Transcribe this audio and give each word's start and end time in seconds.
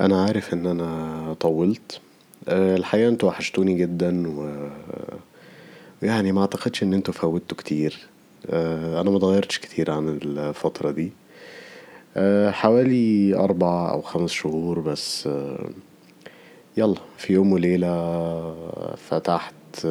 أنا 0.00 0.24
عارف 0.24 0.54
إن 0.54 0.66
أنا 0.66 1.36
طولت. 1.40 2.00
الحقيقة 2.48 3.08
أنتوا 3.08 3.28
وحشتوني 3.28 3.74
جدا 3.74 4.28
و 4.28 4.68
يعني 6.02 6.32
ما 6.32 6.40
أعتقدش 6.40 6.82
إن 6.82 6.94
أنتوا 6.94 7.14
فوتوا 7.14 7.56
كتير. 7.56 8.06
أنا 9.00 9.10
متغيرتش 9.10 9.58
كتير 9.58 9.90
عن 9.90 10.08
الفترة 10.08 10.90
دي. 10.90 11.12
حوالي 12.50 13.34
أربع 13.34 13.90
أو 13.90 14.02
خمس 14.02 14.30
شهور 14.30 14.80
بس. 14.80 15.28
يلا 16.76 17.00
في 17.18 17.32
يوم 17.32 17.52
وليلة 17.52 18.54
فتحت 18.96 19.86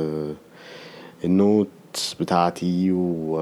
النوتس 1.24 2.14
بتاعتي 2.20 2.92
و 2.92 3.36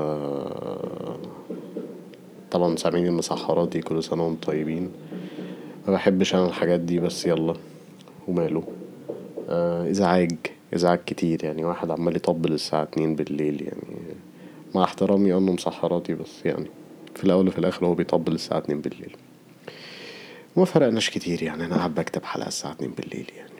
طبعا 2.51 2.75
سامعين 2.75 3.07
المسحرات 3.07 3.69
دي 3.69 3.81
كل 3.81 4.03
سنة 4.03 4.27
وأنتم 4.27 4.51
طيبين. 4.51 4.91
مبحبش 5.87 6.35
أنا 6.35 6.45
الحاجات 6.45 6.79
دي 6.79 6.99
بس 6.99 7.25
يلا. 7.25 7.53
وماله. 8.27 8.63
إزعاج. 9.89 10.35
إزعاج 10.75 10.99
كتير 11.05 11.43
يعني. 11.43 11.65
واحد 11.65 11.91
عمال 11.91 12.15
يطبل 12.15 12.53
الساعة 12.53 12.83
اتنين 12.83 13.15
بليل 13.15 13.61
يعني. 13.61 13.97
مع 14.75 14.83
احترامي 14.83 15.33
أنه 15.33 15.51
مسحراتي 15.51 16.13
بس 16.13 16.45
يعني 16.45 16.65
في 17.15 17.23
الأول 17.23 17.47
وفي 17.47 17.59
الآخر 17.59 17.85
هو 17.85 17.95
بيطبل 17.95 18.31
الساعة 18.31 18.57
اتنين 18.57 18.81
بليل 18.81 19.15
ومفرقناش 20.55 21.09
كتير 21.09 21.43
يعني. 21.43 21.65
أنا 21.65 21.75
قاعد 21.75 21.95
بكتب 21.95 22.23
حلقة 22.23 22.47
الساعة 22.47 22.71
اتنين 22.71 22.91
بليل 22.91 23.31
يعني. 23.37 23.53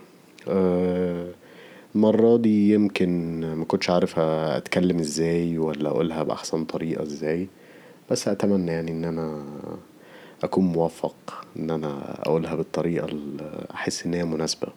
المرة 1.95 2.37
دي 2.37 2.73
يمكن 2.73 3.41
مكنتش 3.57 3.89
عارف 3.89 4.19
أتكلم 4.19 4.99
إزاي 4.99 5.57
ولا 5.57 5.89
أقولها 5.89 6.23
بأحسن 6.23 6.65
طريقة 6.65 7.03
إزاي. 7.03 7.47
بس 8.11 8.27
أتمنى 8.27 8.71
يعني 8.71 8.91
إن 8.91 9.05
أنا 9.05 9.43
أكون 10.43 10.65
موفق 10.65 11.45
إن 11.57 11.69
أنا 11.71 12.21
أقولها 12.21 12.55
بالطريقة 12.55 13.05
اللي 13.05 13.65
أحس 13.73 14.05
إن 14.05 14.13
هي 14.13 14.23
مناسبة. 14.25 14.67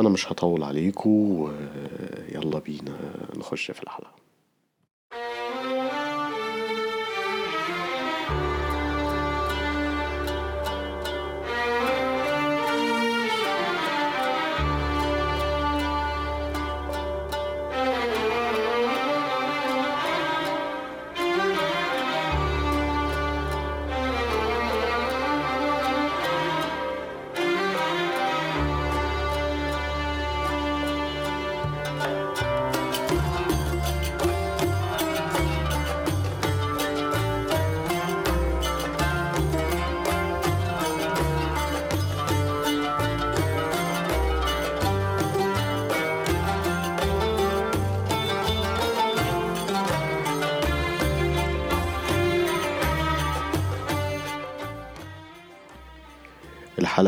أنا 0.00 0.08
مش 0.08 0.32
هطول 0.32 0.62
عليكوا 0.62 1.50
يلا 2.32 2.58
بينا 2.58 2.98
نخش 3.36 3.70
في 3.70 3.82
الحلقة. 3.82 4.23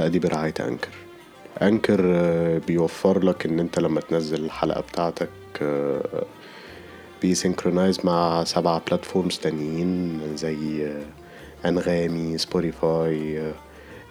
الحلقة 0.06 0.12
دي 0.12 0.28
برعاية 0.28 0.54
أنكر. 0.60 0.88
أنكر 1.62 2.00
بيوفرلك 2.66 3.46
إن 3.46 3.60
أنت 3.60 3.78
لما 3.78 4.00
تنزل 4.00 4.44
الحلقة 4.44 4.80
بتاعتك 4.80 5.28
بي 7.22 7.34
synchronize 7.34 8.00
مع 8.04 8.44
سبع 8.44 8.78
platforms 8.78 9.38
تانيين 9.38 10.20
زي 10.36 10.92
أنغامي 11.64 12.38
سبوتيفاي 12.38 13.52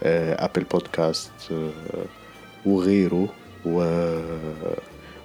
Apple 0.03 0.63
Podcasts 0.63 1.31
وغيره. 2.65 3.27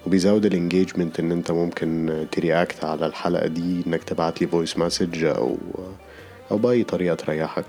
وبيزود 0.05 0.45
ال 0.45 0.52
engagement 0.52 1.19
إن 1.19 1.31
أنت 1.31 1.51
ممكن 1.51 2.25
ت 2.31 2.40
react 2.40 2.83
على 2.83 3.05
الحلقة 3.05 3.47
دي 3.47 3.83
إنك 3.87 4.03
تبعتلي 4.03 4.47
voice 4.47 4.77
message 4.77 5.23
أو 5.23 5.57
أو 6.51 6.57
بأي 6.57 6.83
طريقة 6.83 7.15
تريحك. 7.15 7.65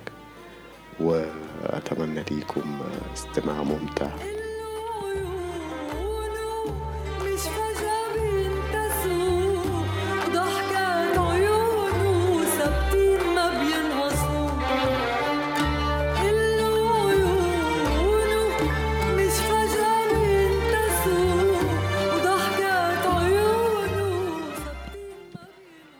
وأتمنى 1.02 2.24
ليكم 2.30 2.80
استماع 3.14 3.62
ممتع. 3.62 4.10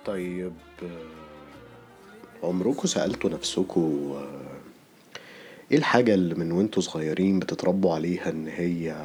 طيب 0.07 0.53
عمركوا 2.43 2.87
سألتوا 2.87 3.31
نفسكوا 3.31 4.21
إيه 5.73 5.79
الحاجة 5.79 6.15
اللي 6.15 6.35
من 6.35 6.53
وأنتوا 6.53 6.83
صغيرين 6.83 7.39
بتتربوا 7.39 7.95
عليها 7.95 8.31
إن 8.31 8.47
هي 8.49 8.97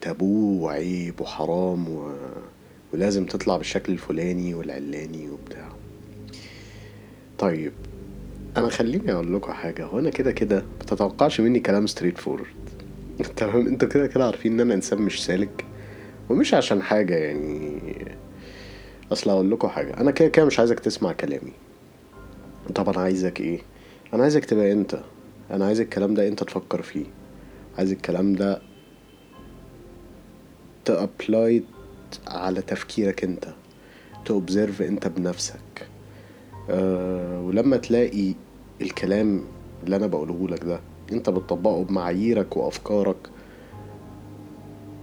تابو 0.00 0.60
وعيب 0.64 1.20
وحرام 1.20 1.88
و... 1.88 2.12
ولازم 2.92 3.26
تطلع 3.26 3.56
بالشكل 3.56 3.92
الفلاني 3.92 4.54
والعلاني 4.54 5.30
وبتاع؟ 5.30 5.68
طيب 7.38 7.72
أنا 8.56 8.68
خليني 8.68 9.12
أقول 9.12 9.34
لكم 9.34 9.52
حاجة. 9.52 9.84
هو 9.84 9.98
أنا 9.98 10.10
كده 10.10 10.32
كده 10.32 10.64
متتوقعش 10.80 11.40
مني 11.40 11.60
كلام 11.60 11.86
straightforward 11.86 12.70
تمام؟ 13.36 13.66
أنتوا 13.66 13.88
كده 13.88 14.06
كده 14.06 14.24
عارفين 14.26 14.52
إن 14.52 14.60
أنا 14.60 14.74
إنسان 14.74 15.02
مش 15.02 15.24
سالك 15.24 15.64
ومش 16.30 16.54
عشان 16.54 16.82
حاجة 16.82 17.14
يعني. 17.14 17.80
أصل 19.12 19.30
أقول 19.30 19.50
لكم 19.50 19.68
حاجة 19.68 20.00
أنا 20.00 20.10
كده 20.10 20.28
كده 20.28 20.44
مش 20.44 20.58
عايزك 20.58 20.80
تسمع 20.80 21.12
كلامي. 21.12 21.52
طبعا 22.74 22.98
عايزك 22.98 23.40
إيه؟ 23.40 23.60
أنا 24.14 24.22
عايزك 24.22 24.44
تبقى 24.44 24.72
أنت. 24.72 25.00
أنا 25.50 25.66
عايز 25.66 25.80
الكلام 25.80 26.14
ده 26.14 26.28
أنت 26.28 26.44
تفكر 26.44 26.82
فيه. 26.82 27.06
عايز 27.78 27.92
الكلام 27.92 28.32
ده 28.32 28.62
تابلاي 30.84 31.62
على 32.26 32.62
تفكيرك 32.62 33.24
أنت 33.24 33.54
تobserve 34.28 34.80
أنت 34.80 35.06
بنفسك. 35.08 35.88
أه 36.70 37.40
ولما 37.40 37.76
تلاقي 37.76 38.34
الكلام 38.80 39.44
اللي 39.84 39.96
أنا 39.96 40.06
بقوله 40.06 40.48
لك 40.48 40.64
ده 40.64 40.80
أنت 41.12 41.30
بتطبقه 41.30 41.84
بمعاييرك 41.84 42.56
وأفكارك 42.56 43.30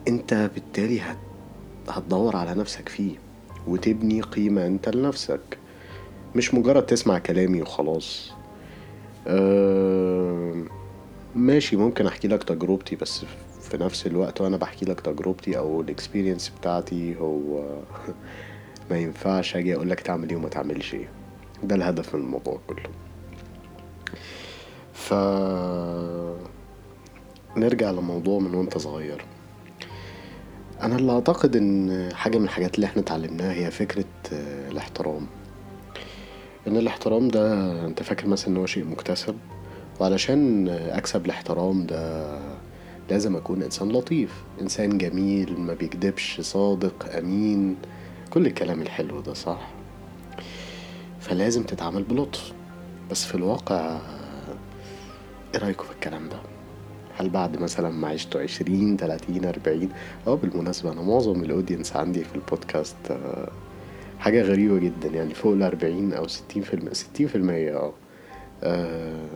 أنت 0.07 0.49
بالتالي 0.53 0.99
هت... 1.01 1.17
هتدور 1.89 2.35
على 2.35 2.53
نفسك 2.53 2.89
فيه 2.89 3.15
وتبني 3.67 4.21
قيمة 4.21 4.67
أنت 4.67 4.89
لنفسك. 4.89 5.57
مش 6.35 6.53
مجرد 6.53 6.85
تسمع 6.85 7.19
كلامي 7.19 7.61
وخلاص. 7.61 8.31
ماشي 11.35 11.75
ممكن 11.75 12.07
أحكي 12.07 12.27
لك 12.27 12.43
تجربتي 12.43 12.95
بس 12.95 13.25
في 13.61 13.77
نفس 13.77 14.07
الوقت 14.07 14.41
وأنا 14.41 14.57
بحكي 14.57 14.85
لك 14.85 14.99
تجربتي 14.99 15.57
أو 15.57 15.81
الاكسبيرينس 15.81 16.49
بتاعتي 16.49 17.15
هو 17.19 17.63
ما 18.91 18.97
ينفعش 18.97 19.55
أجي 19.55 19.75
أقول 19.75 19.89
لك 19.89 19.99
تعمل 19.99 20.29
إيه 20.29 20.35
وما 20.37 20.49
تعملش 20.49 20.93
إيه. 20.93 21.09
ده 21.63 21.75
الهدف 21.75 22.15
من 22.15 22.21
الموضوع 22.21 22.59
كله. 22.67 22.83
ف 24.93 25.13
نرجع 27.57 27.91
لموضوع 27.91 28.39
من 28.39 28.55
وأنت 28.55 28.77
صغير. 28.77 29.25
أنا 30.81 30.95
اللي 30.95 31.11
أعتقد 31.11 31.55
إن 31.55 32.09
حاجة 32.13 32.37
من 32.37 32.43
الحاجات 32.43 32.75
اللي 32.75 32.85
إحنا 32.85 33.01
اتعلمناها 33.01 33.53
هي 33.53 33.71
فكرة 33.71 34.05
الاحترام. 34.71 35.27
إن 36.67 36.77
الاحترام 36.77 37.27
ده 37.27 37.71
أنت 37.85 38.03
فاكر 38.03 38.27
مثلا 38.27 38.47
إن 38.47 38.57
هو 38.57 38.65
شيء 38.65 38.85
مكتسب؟ 38.85 39.35
وعلشان 39.99 40.67
أكسب 40.69 41.25
الاحترام 41.25 41.85
ده 41.85 42.33
لازم 43.09 43.35
أكون 43.35 43.63
إنسان 43.63 43.89
لطيف 43.91 44.43
إنسان 44.61 44.97
جميل 44.97 45.59
ما 45.59 45.73
بيكدبش 45.73 46.41
صادق 46.41 47.17
أمين 47.17 47.75
كل 48.29 48.45
الكلام 48.45 48.81
الحلو 48.81 49.21
ده 49.21 49.33
صح؟ 49.33 49.69
فلازم 51.19 51.63
تتعامل 51.63 52.03
بلطف. 52.03 52.53
بس 53.11 53.25
في 53.25 53.35
الواقع 53.35 53.97
إيه 55.55 55.59
رأيكم 55.59 55.83
في 55.83 55.91
الكلام 55.91 56.29
ده؟ 56.29 56.37
هل 57.17 57.29
بعد 57.29 57.61
مثلا 57.61 57.89
ما 57.89 58.07
عشتوا 58.07 58.41
عشرين 58.41 58.97
تلاتين 58.97 59.45
أربعين؟ 59.45 59.89
آه 60.27 60.35
بالمناسبة 60.35 60.91
أنا 60.91 61.01
معظم 61.01 61.43
الأودينس 61.43 61.95
عندي 61.95 62.23
في 62.23 62.35
البودكاست 62.35 62.95
حاجة 64.23 64.41
غريبة 64.41 64.77
جدا 64.79 65.07
يعني 65.09 65.33
فوق 65.33 65.53
الأربعين 65.53 66.13
أو 66.13 66.27
ستين 66.27 66.63
في 66.63 66.73
المية 66.73 66.93
ستين 66.93 67.27
في 67.27 67.35
المية 67.35 67.91
آه 68.63 69.27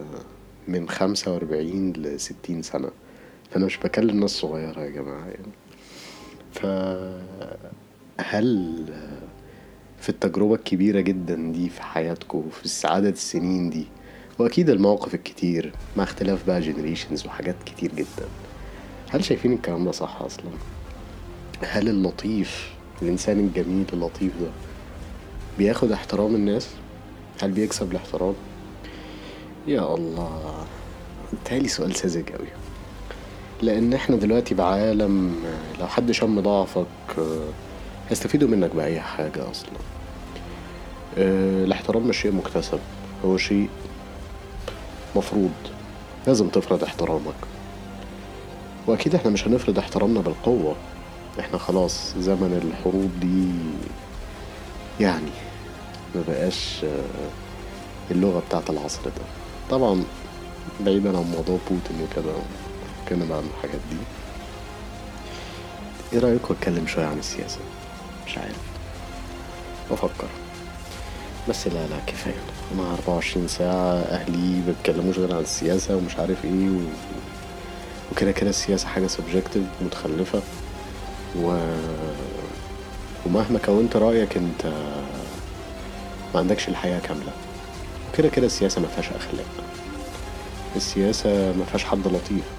من 0.68 0.88
خمسة 0.88 1.32
وأربعين 1.32 1.92
لستين 1.92 2.62
سنة 2.62 2.90
فأنا 3.50 3.66
مش 3.66 3.76
بكلم 3.78 4.20
ناس 4.20 4.30
صغيرة 4.30 4.80
يا 4.80 4.90
جماعة 4.90 5.26
يعني 5.26 5.52
ف 6.52 6.66
هل 8.20 8.84
في 10.00 10.08
التجربة 10.08 10.54
الكبيرة 10.54 11.00
جدا 11.00 11.52
دي 11.52 11.68
في 11.68 11.82
حياتكم 11.82 12.44
في 12.52 12.64
السعادة 12.64 13.08
السنين 13.08 13.70
دي 13.70 13.86
وأكيد 14.38 14.70
المواقف 14.70 15.14
الكتير 15.14 15.72
مع 15.96 16.04
اختلاف 16.04 16.46
بقى 16.46 16.60
جنريشنز 16.60 17.26
وحاجات 17.26 17.56
كتير 17.66 17.92
جدا 17.94 18.28
هل 19.10 19.24
شايفين 19.24 19.52
الكلام 19.52 19.84
ده 19.84 19.92
صح 19.92 20.22
أصلا؟ 20.22 20.50
هل 21.64 21.88
اللطيف 21.88 22.72
الإنسان 23.02 23.40
الجميل 23.40 23.86
اللطيف 23.92 24.32
ده 24.40 24.48
بياخد 25.58 25.92
احترام 25.92 26.34
الناس؟ 26.34 26.68
هل 27.42 27.50
بيكسب 27.50 27.92
الاحترام؟ 27.92 28.34
يا 29.66 29.94
الله. 29.94 30.64
بيتهيألي 31.32 31.68
سؤال 31.68 31.94
ساذج 31.94 32.32
أوي 32.32 32.48
لأن 33.62 33.94
إحنا 33.94 34.16
دلوقتي 34.16 34.54
بعالم 34.54 35.34
لو 35.80 35.86
حد 35.86 36.12
شم 36.12 36.40
ضعفك 36.40 36.86
هيستفيدوا 38.10 38.48
منك 38.48 38.74
بأي 38.74 39.00
حاجة 39.00 39.50
أصلا. 39.50 39.70
أه 41.18 41.64
الاحترام 41.64 42.08
مش 42.08 42.20
شيء 42.20 42.32
مكتسب 42.32 42.78
هو 43.24 43.36
شيء 43.36 43.68
مفروض. 45.16 45.50
لازم 46.26 46.48
تفرض 46.48 46.84
احترامك. 46.84 47.34
وأكيد 48.86 49.14
إحنا 49.14 49.30
مش 49.30 49.48
هنفرض 49.48 49.78
احترامنا 49.78 50.20
بالقوة. 50.20 50.76
إحنا 51.40 51.58
خلاص 51.58 52.14
زمن 52.18 52.70
الحروب 52.72 53.10
دي 53.20 53.48
يعني 55.04 55.30
مبقاش 56.14 56.84
اللغة 58.10 58.42
بتاعت 58.48 58.70
العصر 58.70 59.02
ده. 59.04 59.22
طبعا 59.70 60.04
بعيدا 60.80 61.08
عن 61.18 61.24
موضوع 61.36 61.58
بوتين 61.70 62.02
وكده 62.02 62.32
اتكلم 63.04 63.32
عن 63.32 63.42
الحاجات 63.56 63.80
دي. 63.90 63.96
إيه 66.12 66.18
رأيكم 66.18 66.54
اتكلم 66.54 66.86
شوية 66.86 67.06
عن 67.06 67.18
السياسة؟ 67.18 67.58
مش 68.26 68.38
عارف. 68.38 68.56
بفكر. 69.90 70.28
بس 71.48 71.66
لا 71.66 71.86
لا 71.86 71.98
كفاية. 72.06 72.34
أنا 72.74 72.82
أربعة 72.94 73.14
وعشرين 73.14 73.48
ساعة 73.48 73.94
أهلي 73.94 74.62
بيتكلموش 74.66 75.18
غير 75.18 75.34
عن 75.36 75.42
السياسة 75.42 75.96
ومش 75.96 76.16
عارف 76.16 76.44
إيه 76.44 76.68
و... 76.70 76.80
وكده 78.12 78.32
كده 78.32 78.50
السياسة 78.50 78.88
حاجة 78.88 79.06
subjective 79.06 79.62
متخلفة 79.80 80.42
و... 81.36 81.58
ومهما 83.26 83.58
كونت 83.58 83.96
رأيك 83.96 84.36
أنت 84.36 84.72
ما 86.34 86.40
عندكش 86.40 86.68
الحياة 86.68 87.00
كاملة. 87.00 87.32
وكده 88.12 88.28
كده 88.28 88.46
السياسة 88.46 88.80
ما 88.80 88.86
فيهاش 88.88 89.10
أخلاق. 89.10 89.46
السياسة 90.76 91.52
ما 91.56 91.64
فيهاش 91.64 91.84
حد 91.84 92.08
لطيف. 92.08 92.50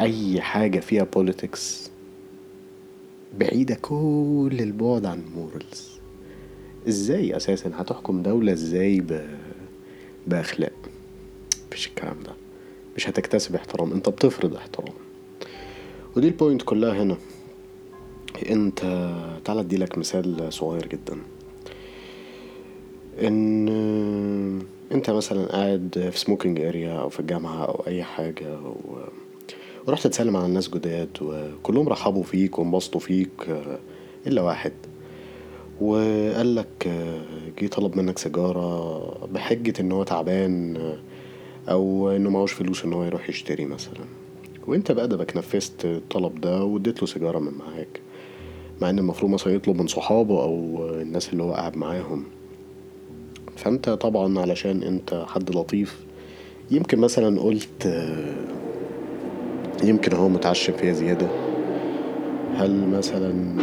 أي 0.00 0.40
حاجة 0.40 0.80
فيها 0.80 1.04
politics 1.04 1.90
بعيدة 3.38 3.74
كل 3.74 4.56
البعد 4.60 5.06
عن 5.06 5.18
ال 5.20 5.30
morals 5.30 5.88
إزاي 6.88 7.36
أساسا؟ 7.36 7.70
هتحكم 7.76 8.22
دولة 8.22 8.52
إزاي 8.52 9.00
ب... 9.00 9.26
بأخلاق؟ 10.26 10.72
مفيش 11.68 11.86
الكلام 11.86 12.16
ده. 12.26 12.32
مش 12.96 13.08
هتكتسب 13.08 13.54
احترام. 13.54 13.92
أنت 13.92 14.08
بتفرض 14.08 14.54
احترام. 14.56 14.94
ودي 16.16 16.28
ال 16.28 16.34
point 16.34 16.62
كلها 16.62 17.02
هنا. 17.02 17.16
أنت 18.50 18.80
تعال 19.44 19.58
أديلك 19.58 19.98
مثال 19.98 20.52
صغير 20.52 20.86
جدا. 20.86 21.18
إن 23.22 24.62
أنت 24.92 25.10
مثلا 25.10 25.46
قاعد 25.46 26.08
في 26.12 26.18
smoking 26.18 26.60
area 26.60 26.92
أو 26.92 27.08
في 27.08 27.20
الجامعة 27.20 27.64
أو 27.64 27.82
أي 27.86 28.02
حاجة 28.02 28.58
و... 28.60 28.98
ورحت 29.86 30.06
تسلم 30.06 30.36
على 30.36 30.46
الناس 30.46 30.68
جداد 30.70 31.08
وكلهم 31.22 31.88
رحبوا 31.88 32.22
فيك 32.22 32.58
وانبسطوا 32.58 33.00
فيك 33.00 33.62
إلا 34.26 34.42
واحد. 34.42 34.72
وقال 35.80 36.54
لك 36.54 36.88
جه 37.58 37.66
طلب 37.66 37.96
منك 37.96 38.18
سيجارة 38.18 39.26
بحجة 39.26 39.80
إن 39.80 39.92
هو 39.92 40.02
تعبان 40.02 40.76
أو 41.68 42.10
إنه 42.10 42.30
معهوش 42.30 42.52
فلوس 42.52 42.84
إن 42.84 42.92
هو 42.92 43.04
يروح 43.04 43.28
يشتري 43.28 43.64
مثلا. 43.64 44.04
وأنت 44.66 44.92
بأدبك 44.92 45.36
نفذت 45.36 45.84
الطلب 45.84 46.40
ده 46.40 46.64
واديت 46.64 47.00
له 47.02 47.06
سيجارة 47.06 47.38
من 47.38 47.52
معاك 47.58 48.00
مع 48.80 48.90
إن 48.90 48.98
المفروض 48.98 49.32
مثلا 49.32 49.54
يطلب 49.54 49.76
من 49.76 49.86
صحابه 49.86 50.42
أو 50.42 50.86
الناس 51.00 51.32
اللي 51.32 51.42
هو 51.42 51.52
قاعد 51.52 51.76
معاهم. 51.76 52.24
فأنت 53.56 53.90
طبعا 53.90 54.40
علشان 54.40 54.82
أنت 54.82 55.24
حد 55.28 55.56
لطيف 55.56 56.06
يمكن 56.70 56.98
مثلا 56.98 57.40
قلت 57.40 58.06
يمكن 59.84 60.12
هو 60.16 60.28
متعشم 60.28 60.72
فيها 60.72 60.92
زيادة. 60.92 61.28
هل 62.54 62.88
مثلا 62.88 63.56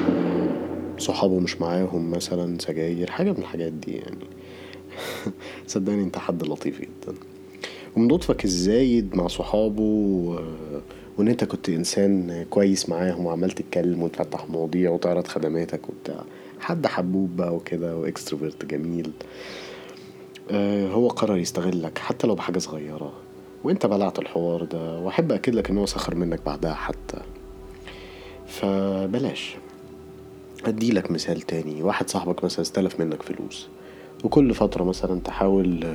صحابه 0.99 1.39
مش 1.39 1.61
معاهم 1.61 2.11
مثلا 2.11 2.57
سجاير؟ 2.59 3.11
حاجة 3.11 3.31
من 3.31 3.37
الحاجات 3.37 3.73
دي 3.73 3.91
يعني. 3.91 4.25
صدقني 5.67 6.03
أنت 6.03 6.17
حد 6.17 6.47
لطيف 6.47 6.81
جدا. 6.81 7.17
ومن 7.95 8.07
لطفك 8.07 8.45
الزايد 8.45 9.15
مع 9.15 9.27
صحابه. 9.27 9.83
وإن 11.17 11.27
أنت 11.27 11.43
كنت 11.43 11.69
إنسان 11.69 12.45
كويس 12.49 12.89
معاهم 12.89 13.25
وعمال 13.25 13.51
تتكلم 13.51 14.03
وتفتح 14.03 14.49
مواضيع 14.49 14.91
وتعرض 14.91 15.27
خدماتك 15.27 15.89
وبتاع. 15.89 16.23
حد 16.59 16.87
حبوب 16.87 17.35
بقى 17.35 17.55
وكده 17.55 17.97
وإكستروفيرت 17.97 18.65
جميل. 18.65 19.11
آه 19.21 19.72
هو 20.91 21.07
قرر 21.07 21.37
يستغلك 21.37 21.97
حتى 21.97 22.27
لو 22.27 22.35
بحاجة 22.35 22.59
صغيرة. 22.59 23.13
وانت 23.63 23.85
بلعت 23.85 24.19
الحوار 24.19 24.63
ده 24.63 24.99
واحب 24.99 25.31
أكد 25.31 25.55
لك 25.55 25.69
إن 25.69 25.77
هو 25.77 25.85
سخر 25.85 26.15
منك 26.15 26.39
بعدها 26.45 26.73
حتى. 26.73 27.17
فبلاش. 28.47 29.55
اديلك 30.65 31.11
مثال 31.11 31.41
تاني. 31.41 31.83
واحد 31.83 32.09
صاحبك 32.09 32.43
مثلا 32.43 32.61
استلف 32.61 32.99
منك 32.99 33.21
فلوس. 33.21 33.67
وكل 34.23 34.53
فترة 34.53 34.83
مثلا 34.83 35.19
تحاول 35.19 35.87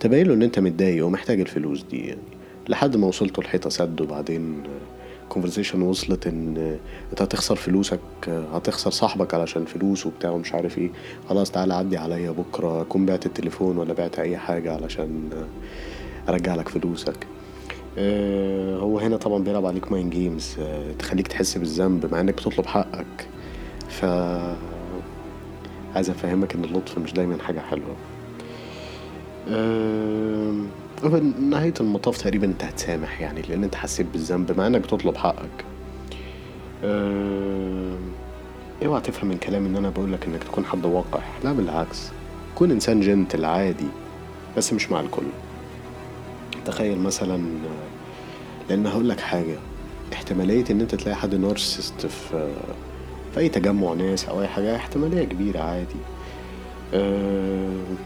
تبين 0.00 0.26
له 0.26 0.34
إن 0.34 0.42
أنت 0.42 0.58
متضايق 0.58 1.06
ومحتاج 1.06 1.40
الفلوس 1.40 1.82
دي. 1.82 2.06
يعني 2.06 2.20
لحد 2.68 2.96
ما 2.96 3.06
وصلتوا 3.06 3.42
الحيطة 3.42 3.70
سد 3.70 4.00
وبعدين 4.00 4.62
conversation 5.28 5.82
وصلت 5.82 6.26
إن 6.26 6.78
أنت 7.10 7.22
هتخسر 7.22 7.56
فلوسك 7.56 8.00
هتخسر 8.28 8.90
صاحبك 8.90 9.34
علشان 9.34 9.64
فلوس 9.64 10.06
وبتاع 10.06 10.30
ومش 10.30 10.54
عارف 10.54 10.78
إيه. 10.78 10.90
خلاص 11.28 11.50
تعالى 11.50 11.74
عدي 11.74 11.96
عليا 11.96 12.30
بكرة 12.30 12.82
أكون 12.82 13.06
بعت 13.06 13.26
التليفون 13.26 13.78
ولا 13.78 13.92
بعت 13.92 14.18
أي 14.18 14.36
حاجة 14.36 14.74
علشان 14.74 15.30
أرجع 16.28 16.54
لك 16.54 16.68
فلوسك. 16.68 17.26
هو 18.80 18.98
هنا 18.98 19.16
طبعا 19.16 19.44
بيلعب 19.44 19.66
عليك 19.66 19.92
mind 19.92 20.10
games 20.10 20.56
تخليك 20.98 21.28
تحس 21.28 21.58
بالذنب 21.58 22.12
مع 22.12 22.20
إنك 22.20 22.34
بتطلب 22.34 22.66
حقك. 22.66 23.28
ف 23.88 24.04
عايز 25.94 26.10
أفهمك 26.10 26.54
إن 26.54 26.64
اللطف 26.64 26.98
مش 26.98 27.12
دايما 27.12 27.38
حاجة 27.42 27.60
حلوة. 27.60 27.96
وفي 29.50 30.68
نهاية 31.40 31.74
المطاف 31.80 32.16
تقريبا 32.18 32.46
إنت 32.46 32.64
هتسامح 32.64 33.20
يعني 33.20 33.42
لأن 33.42 33.64
إنت 33.64 33.74
حسيت 33.74 34.06
بالذنب 34.12 34.58
مع 34.58 34.66
إنك 34.66 34.80
بتطلب 34.80 35.16
حقك. 35.16 35.64
اوعى 38.84 39.00
تفهم 39.00 39.28
من 39.28 39.38
كلامي 39.38 39.68
إن 39.68 39.76
أنا 39.76 39.90
بقولك 39.90 40.26
إنك 40.26 40.44
تكون 40.44 40.64
حد 40.64 40.86
وقح 40.86 41.38
لا 41.44 41.52
بالعكس. 41.52 42.10
كون 42.54 42.70
إنسان 42.70 43.00
جنتل 43.00 43.44
عادي 43.44 43.88
بس 44.56 44.72
مش 44.72 44.90
مع 44.90 45.00
الكل. 45.00 45.26
تخيل 46.64 46.98
مثلا 46.98 47.42
لأن 48.70 48.86
هقولك 48.86 49.20
حاجة. 49.20 49.56
احتمالية 50.12 50.64
إن 50.70 50.80
أنت 50.80 50.94
تلاقي 50.94 51.16
حد 51.16 51.34
نارسست 51.34 52.06
في 52.06 52.52
في 53.34 53.40
أي 53.40 53.48
تجمع 53.48 53.92
ناس 53.92 54.28
أو 54.28 54.40
أي 54.40 54.48
حاجة 54.48 54.76
احتمالية 54.76 55.24
كبيرة 55.24 55.60
عادي. 55.60 55.96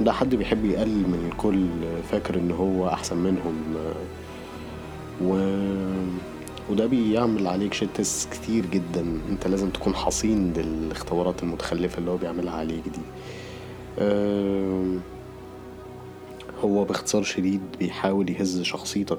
ده 0.01 0.13
حد 0.13 0.35
بيحب 0.35 0.65
يقلل 0.65 1.09
من 1.09 1.31
الكل 1.33 1.67
فاكر 2.11 2.35
إن 2.35 2.51
هو 2.51 2.89
أحسن 2.89 3.17
منهم 3.17 3.55
و... 5.25 5.37
وده 6.71 6.87
بيعمل 6.87 7.47
عليك 7.47 7.75
شتس 7.75 8.29
كتير 8.31 8.67
جدا. 8.67 9.21
أنت 9.31 9.47
لازم 9.47 9.71
تكون 9.71 9.95
حصين 9.95 10.53
للاختبارات 10.53 11.43
المتخلفة 11.43 11.99
اللي 11.99 12.11
هو 12.11 12.17
بيعملها 12.17 12.53
عليك 12.55 12.83
دي. 12.89 13.03
هو 16.65 16.85
باختصار 16.85 17.23
شديد 17.23 17.61
بيحاول 17.79 18.31
يهز 18.31 18.63
شخصيتك 18.63 19.19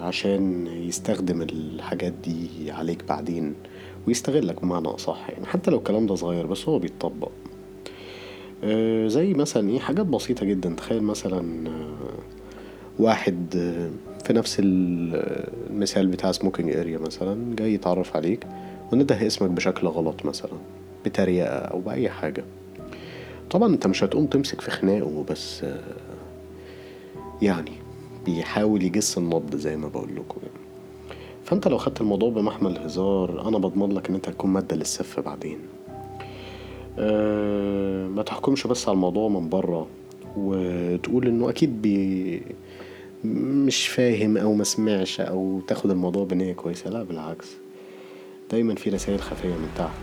عشان 0.00 0.66
يستخدم 0.66 1.42
الحاجات 1.42 2.12
دي 2.12 2.70
عليك 2.70 3.04
بعدين 3.08 3.54
ويستغلك 4.08 4.62
بمعنى 4.62 4.88
أصح 4.88 5.30
يعني. 5.30 5.46
حتى 5.46 5.70
لو 5.70 5.78
الكلام 5.78 6.06
ده 6.06 6.14
صغير 6.14 6.46
بس 6.46 6.68
هو 6.68 6.78
بيتطبق. 6.78 7.28
آه 7.28 7.49
زي 9.06 9.34
مثلا 9.34 9.70
إيه 9.70 9.78
حاجات 9.78 10.06
بسيطة 10.06 10.46
جدا. 10.46 10.74
تخيل 10.74 11.02
مثلا 11.02 11.68
آه 11.68 12.18
واحد 12.98 13.56
آه 13.56 13.90
في 14.24 14.32
نفس 14.32 14.56
المثال 14.60 16.06
بتاع 16.06 16.32
smoking 16.32 16.76
area 16.76 16.98
مثلا 16.98 17.56
جاي 17.56 17.74
يتعرف 17.74 18.16
عليك 18.16 18.46
ونده 18.92 19.26
اسمك 19.26 19.50
بشكل 19.50 19.86
غلط 19.86 20.26
مثلا 20.26 20.58
بتريقة 21.04 21.48
أو 21.48 21.80
بأي 21.80 22.08
حاجة. 22.10 22.44
طبعا 23.50 23.68
أنت 23.74 23.86
مش 23.86 24.04
هتقوم 24.04 24.26
تمسك 24.26 24.60
في 24.60 24.70
خناقه 24.70 25.24
بس 25.30 25.64
يعني 27.42 27.72
بيحاول 28.26 28.82
يجس 28.82 29.18
النبض 29.18 29.56
زي 29.56 29.76
ما 29.76 29.88
بقول 29.88 30.16
لكم 30.16 30.40
يعني. 30.42 30.60
فأنت 31.44 31.68
لو 31.68 31.78
خدت 31.78 32.00
الموضوع 32.00 32.30
بمحمل 32.30 32.70
الهزار 32.70 33.48
أنا 33.48 33.58
بضمن 33.58 33.92
لك 33.92 34.08
إن 34.08 34.14
أنت 34.14 34.28
هتكون 34.28 34.50
مادة 34.50 34.76
للسف 34.76 35.20
بعدين. 35.20 35.58
ما 38.14 38.22
تحكمش 38.26 38.66
بس 38.66 38.88
على 38.88 38.94
الموضوع 38.94 39.28
من 39.28 39.48
بره 39.48 39.86
وتقول 40.36 41.26
إنه 41.26 41.50
أكيد 41.50 41.82
بي 41.82 42.42
مش 43.24 43.88
فاهم 43.88 44.36
أو 44.36 44.54
ما 44.54 44.64
سمعش 44.64 45.20
أو 45.20 45.60
تاخد 45.66 45.90
الموضوع 45.90 46.24
بنية 46.24 46.52
كويسة. 46.52 46.90
لا 46.90 47.02
بالعكس. 47.02 47.48
دايما 48.50 48.74
في 48.74 48.90
رسائل 48.90 49.20
خفية 49.20 49.48
من 49.48 49.68
تحت 49.76 50.00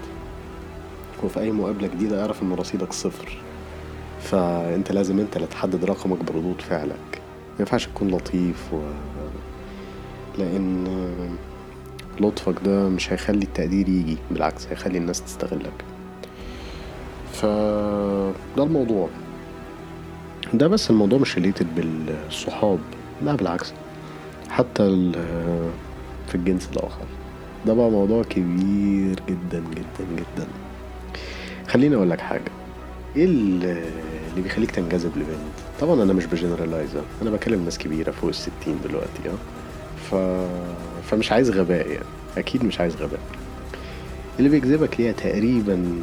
وفي 1.24 1.40
أي 1.40 1.52
مقابلة 1.52 1.88
جديدة 1.88 2.22
أعرف 2.22 2.44
إن 2.44 2.54
رصيدك 2.54 2.94
صفر. 2.94 3.38
فأنت 4.22 4.92
لازم 4.92 5.20
أنت 5.20 5.36
اللي 5.36 5.48
تحدد 5.48 5.86
رقمك 5.86 6.24
بردود 6.24 6.62
فعلك. 6.62 7.22
ما 7.54 7.60
ينفعش 7.60 7.86
تكون 7.86 8.08
لطيف 8.08 8.74
و... 8.74 8.78
لأن 10.38 10.88
لطفك 12.20 12.56
ده 12.66 12.90
مش 12.90 13.14
هيخلي 13.14 13.44
التقدير 13.44 13.90
يجي 13.90 14.18
بالعكس 14.32 14.68
هيخلي 14.68 14.98
الناس 14.98 15.22
تستغلك. 15.24 15.86
ف 17.42 17.46
ده 18.58 18.64
الموضوع. 18.64 19.10
ده 20.54 20.68
بس 20.68 20.90
الموضوع 20.90 21.20
مش 21.20 21.36
ريليتد 21.36 21.68
بالصحاب. 21.76 22.80
لا 23.24 23.36
بالعكس. 23.36 23.74
حتى 24.50 25.12
في 26.28 26.36
الجنس 26.36 26.70
الآخر. 26.74 27.06
ده 27.66 27.74
بقى 27.74 27.90
موضوع 27.92 28.24
كبير 28.24 29.20
جدا 29.30 29.60
جدا 29.76 30.06
جدا. 30.16 30.48
خليني 31.68 31.96
أقول 31.96 32.10
لك 32.10 32.22
حاجة. 32.22 32.52
إيه 33.16 33.26
ال- 33.26 33.64
اللي 34.32 34.42
بيخليك 34.44 34.72
تنجذب 34.72 35.12
لبنت؟ 35.18 35.58
طبعا 35.82 36.04
أنا 36.04 36.14
مش 36.14 36.26
ب 36.26 36.33
generalize 36.33 37.04
أنا 37.22 37.30
بكلم 37.30 37.64
ناس 37.66 37.78
كبيرة 37.78 38.12
فوق 38.12 38.30
الستين 38.30 38.80
دلوقتي 38.84 39.22
آه. 39.30 39.38
ف... 40.10 40.16
فمش 41.10 41.32
عايز 41.32 41.50
غباء 41.52 41.88
يعني. 41.88 42.06
أكيد 42.38 42.64
مش 42.66 42.80
عايز 42.80 42.96
غباء. 42.96 43.20
اللي 44.40 44.50
بيجذبك 44.50 45.00
ليها 45.00 45.12
تقريبا 45.12 46.02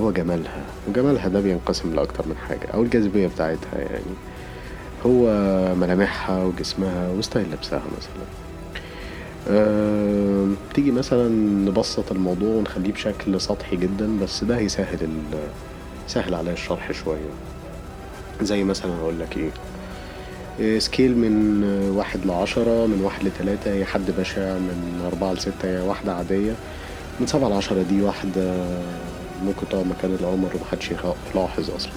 هو 0.00 0.12
جمالها. 0.12 0.62
وجمالها 0.88 1.28
ده 1.28 1.40
بينقسم 1.40 1.94
لأكتر 1.94 2.28
من 2.28 2.36
حاجة 2.48 2.66
أو 2.74 2.82
الجاذبية 2.82 3.26
بتاعتها 3.26 3.78
يعني. 3.78 4.14
هو 5.06 5.26
ملامحها 5.74 6.44
وجسمها 6.44 7.08
و 7.10 7.16
style 7.16 7.46
لبسها 7.52 7.82
مثلا. 7.98 8.24
أه 9.50 10.48
تيجي 10.74 10.90
مثلا 10.90 11.28
نبسط 11.68 12.12
الموضوع 12.12 12.54
ونخليه 12.54 12.92
بشكل 12.92 13.40
سطحي 13.40 13.76
جدا 13.76 14.18
بس 14.22 14.44
ده 14.44 14.56
هيسهل 14.58 15.08
سهل 16.08 16.34
عليا 16.34 16.52
الشرح 16.52 16.92
شوية. 16.92 17.30
زي 18.42 18.64
مثلا 18.64 18.92
أقول 19.00 19.20
لك 19.20 19.36
إيه. 19.36 19.50
إيه، 20.60 20.78
سكيل 20.78 21.18
من 21.18 21.64
آه، 21.64 21.98
واحد 21.98 22.26
لعشرة 22.26 22.86
من 22.86 23.00
واحد 23.04 23.24
لتلاتة 23.24 23.72
هي 23.72 23.84
حد 23.84 24.10
بشع 24.18 24.40
من 24.58 25.02
أربعة 25.12 25.32
لستة 25.32 25.52
هي 25.64 25.80
واحدة 25.80 26.14
عادية. 26.14 26.52
من 27.20 27.26
سبعة 27.26 27.48
لعشرة 27.48 27.82
دي 27.82 28.02
واحدة 28.02 28.54
ممكن 29.42 29.68
تقعد 29.68 29.86
مكان 29.86 30.14
القمر 30.14 30.50
ومحدش 30.56 30.90
يلاحظ 31.34 31.70
أصلا. 31.70 31.92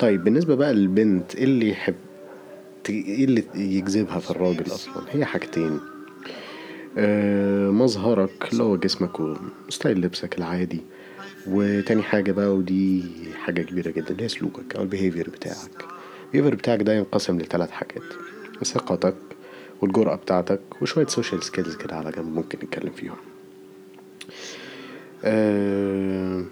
طيب 0.00 0.24
بالنسبة 0.24 0.54
بقى 0.54 0.74
للبنت 0.74 1.34
إيه 1.34 1.44
اللي 1.44 1.70
يحب 1.70 1.94
إيه 2.88 3.24
اللي 3.24 3.44
يجذبها 3.54 4.18
في 4.18 4.30
الراجل 4.30 4.66
أصلا؟ 4.66 5.02
هي 5.10 5.24
حاجتين. 5.24 5.80
آه 6.98 7.70
مظهرك 7.70 8.48
اللي 8.52 8.62
هو 8.62 8.76
جسمك 8.76 9.20
و 9.20 9.33
style 9.33 10.00
لبسك 10.00 10.38
العادي. 10.38 10.80
وتاني 11.46 12.02
حاجة 12.02 12.32
بقى 12.32 12.56
ودي 12.56 13.02
حاجة 13.44 13.62
كبيرة 13.62 13.90
جدا 13.90 14.10
اللي 14.10 14.24
هي 14.24 14.28
سلوكك 14.28 14.76
أو 14.76 14.82
ال 14.82 14.87
behavior 14.87 15.30
بتاعك. 15.30 15.84
ال 16.26 16.29
behavior 16.29 16.54
بتاعك 16.54 16.82
ده 16.82 16.94
ينقسم 16.94 17.38
لثلاث 17.38 17.70
حاجات. 17.70 18.02
ثقتك 18.64 19.14
والجرأة 19.82 20.16
بتاعتك 20.16 20.60
وشوية 20.82 21.06
social 21.06 21.42
skills 21.42 21.76
كده 21.76 21.96
على 21.96 22.10
جنب 22.12 22.34
ممكن 22.34 22.58
نتكلم 22.62 22.92
فيهم. 22.92 23.16
آه 25.26 26.42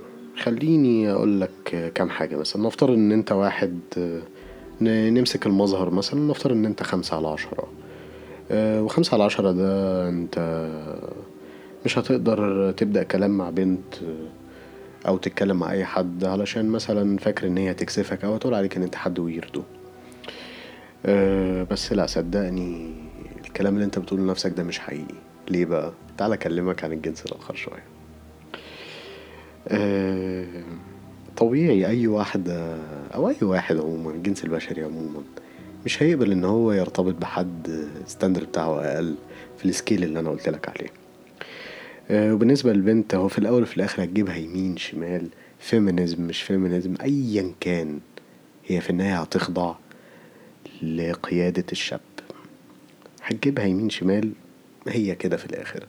خليني 0.43 1.13
أقول 1.13 1.41
لك 1.41 1.93
كام 1.95 2.11
حاجة 2.11 2.37
مثلا. 2.37 2.63
نفترض 2.67 2.91
إن 2.95 3.13
أنت 3.13 3.33
واحد 3.33 3.79
آه، 3.99 4.23
نمسك 5.11 5.47
المظهر 5.47 5.91
مثلا. 5.91 6.21
نفترض 6.31 6.57
إن 6.57 6.65
أنت 6.67 6.83
خمسة 6.83 7.17
على 7.17 7.29
عشرة. 7.29 7.69
آه، 8.51 8.83
وخمسة 8.83 9.15
على 9.15 9.25
عشرة 9.25 9.53
ده 9.53 10.09
أنت 10.09 10.39
مش 11.85 11.99
هتقدر 11.99 12.71
تبدأ 12.73 13.03
كلام 13.03 13.31
مع 13.39 13.51
بنت 13.51 13.95
أو 15.09 15.17
تتكلم 15.17 15.57
مع 15.59 15.71
أي 15.71 15.85
حد 15.85 16.25
علشان 16.25 16.69
مثلا 16.69 17.19
فاكر 17.19 17.47
إن 17.47 17.57
هي 17.59 17.71
هتكسفك 17.71 18.25
أو 18.25 18.35
هتقول 18.35 18.55
عليك 18.55 18.77
إن 18.77 18.83
أنت 18.83 18.95
حد 18.95 19.19
ويردو 19.19 19.63
بس 21.71 21.93
لا 21.93 22.07
صدقني 22.07 22.95
الكلام 23.47 23.75
اللي 23.75 23.85
أنت 23.85 23.99
بتقوله 23.99 24.23
لنفسك 24.23 24.51
ده 24.57 24.63
مش 24.63 24.79
حقيقي. 24.79 25.15
ليه 25.49 25.65
بقى؟ 25.65 25.93
تعال 26.19 26.33
أكلمك 26.33 26.85
عن 26.85 26.93
الجنس 26.93 27.27
الآخر 27.27 27.55
شوية. 27.55 27.85
طبيعي 31.37 31.87
أي 31.87 32.07
واحدة 32.07 32.77
أو 33.15 33.29
أي 33.29 33.37
واحد 33.43 33.77
عموما 33.77 34.11
الجنس 34.11 34.45
البشري 34.45 34.85
عموما 34.85 35.23
مش 35.85 36.03
هيقبل 36.03 36.33
إن 36.33 36.45
هو 36.45 36.73
يرتبط 36.73 37.15
بحد 37.15 37.87
standard 38.07 38.47
بتاعه 38.47 38.81
أقل 38.81 39.15
في 39.59 39.65
ال 39.65 39.72
scale 39.72 40.05
اللي 40.05 40.21
أنا 40.21 40.31
قلت 40.31 40.49
لك 40.49 40.69
عليه. 40.69 40.89
أه 42.11 42.35
وبالنسبة 42.35 42.73
للبنت 42.73 43.15
هو 43.15 43.29
في 43.29 43.39
الأول 43.39 43.63
وفي 43.63 43.77
الآخر 43.77 44.05
هتجيبها 44.05 44.37
يمين 44.37 44.77
شمال 44.77 45.29
feminism 45.59 46.23
مش 46.23 46.43
feminism 46.43 46.95
ايا 47.03 47.53
كان 47.61 48.01
هي 48.67 48.81
في 48.81 48.91
النهاية 48.91 49.21
هتخضع 49.21 49.75
لقيادة 50.83 51.65
الشاب. 51.73 52.01
هتجيبها 53.23 53.65
يمين 53.65 53.91
شمال 53.91 54.33
هي 54.89 55.15
كده 55.15 55.37
في 55.37 55.47
الآخر. 55.47 55.87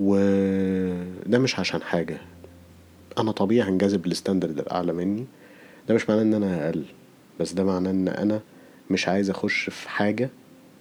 وده 0.00 1.38
مش 1.38 1.58
عشان 1.58 1.82
حاجة. 1.82 2.16
أنا 3.18 3.32
طبيعي 3.32 3.68
هنجذب 3.68 4.06
لل 4.06 4.16
standard 4.16 4.58
الأعلى 4.58 4.92
مني. 4.92 5.24
ده 5.88 5.94
مش 5.94 6.10
معناه 6.10 6.22
إن 6.22 6.34
أنا 6.34 6.66
أقل 6.66 6.84
بس 7.40 7.52
ده 7.52 7.64
معناه 7.64 7.90
إن 7.90 8.08
أنا 8.08 8.40
مش 8.90 9.08
عايز 9.08 9.30
أخش 9.30 9.70
في 9.70 9.88
حاجة 9.90 10.30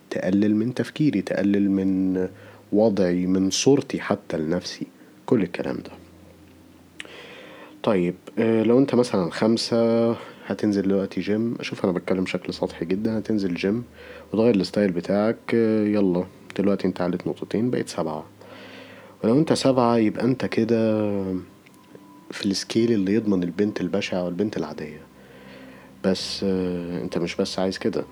تقلل 0.09 0.55
من 0.55 0.73
تفكيري 0.73 1.21
تقلل 1.21 1.71
من 1.71 2.27
وضعي 2.71 3.25
من 3.25 3.49
صورتي 3.49 4.01
حتى 4.01 4.37
لنفسي. 4.37 4.87
كل 5.25 5.43
الكلام 5.43 5.75
ده. 5.75 5.91
طيب 7.83 8.15
آه، 8.39 8.63
لو 8.63 8.79
أنت 8.79 8.95
مثلا 8.95 9.31
خمسة 9.31 10.11
هتنزل 10.47 10.81
دلوقتي 10.81 11.21
جيم 11.21 11.55
أشوف 11.59 11.83
أنا 11.83 11.93
بتكلم 11.93 12.23
بشكل 12.23 12.53
سطحي 12.53 12.85
جدا. 12.85 13.17
هتنزل 13.17 13.53
جيم 13.55 13.83
وتغير 14.33 14.55
ال 14.55 14.61
style 14.61 14.91
بتاعك. 14.91 15.37
آه، 15.53 15.83
يلا. 15.85 16.25
دلوقتي 16.57 16.87
أنت 16.87 17.01
عليت 17.01 17.27
نقطتين 17.27 17.69
بقيت 17.71 17.89
سبعة. 17.89 18.25
ولو 19.23 19.39
أنت 19.39 19.53
سبعة 19.53 19.97
يبقى 19.97 20.25
أنت 20.25 20.45
كده 20.45 21.11
في 22.33 22.45
ال 22.45 22.53
scale 22.53 22.91
اللي 22.91 23.13
يضمن 23.13 23.43
البنت 23.43 23.81
البشعة 23.81 24.23
والبنت 24.25 24.57
العادية. 24.57 25.01
بس 26.03 26.43
آه، 26.43 27.01
انت 27.01 27.17
مش 27.17 27.35
بس 27.35 27.59
عايز 27.59 27.77
كده. 27.77 28.03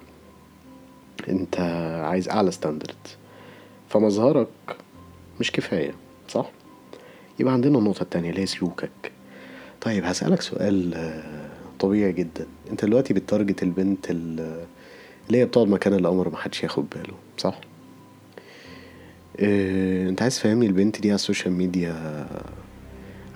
انت 1.30 1.60
عايز 2.06 2.30
أعلى 2.30 2.52
standard 2.52 2.96
فمظهرك 3.90 4.48
مش 5.40 5.52
كفاية 5.52 5.92
صح؟ 6.30 6.50
يبقى 7.40 7.54
عندنا 7.54 7.78
النقطة 7.80 8.02
التانية 8.04 8.30
اللي 8.30 8.42
هي 8.42 8.46
سلوكك. 8.46 9.12
طيب 9.82 10.04
هسألك 10.06 10.42
سؤال 10.42 10.94
آه، 10.94 11.50
طبيعي 11.80 12.12
جدا. 12.12 12.48
انت 12.72 12.86
دلوقتي 12.86 13.14
بت 13.14 13.26
target 13.26 13.64
البنت 13.64 14.12
ال- 14.12 14.66
اللي 15.28 15.38
هي 15.40 15.46
بتقعد 15.46 15.68
مكان 15.68 15.94
القمر 15.94 16.30
محدش 16.30 16.64
ياخد 16.64 16.86
باله 16.90 17.14
صح؟ 17.38 17.60
آه 19.40 20.10
انت 20.10 20.22
عايز 20.22 20.36
تفهمني 20.40 20.66
البنت 20.66 21.02
دي 21.02 21.08
على 21.10 21.16
ال 21.16 21.21
social 21.21 21.54
media 21.54 22.28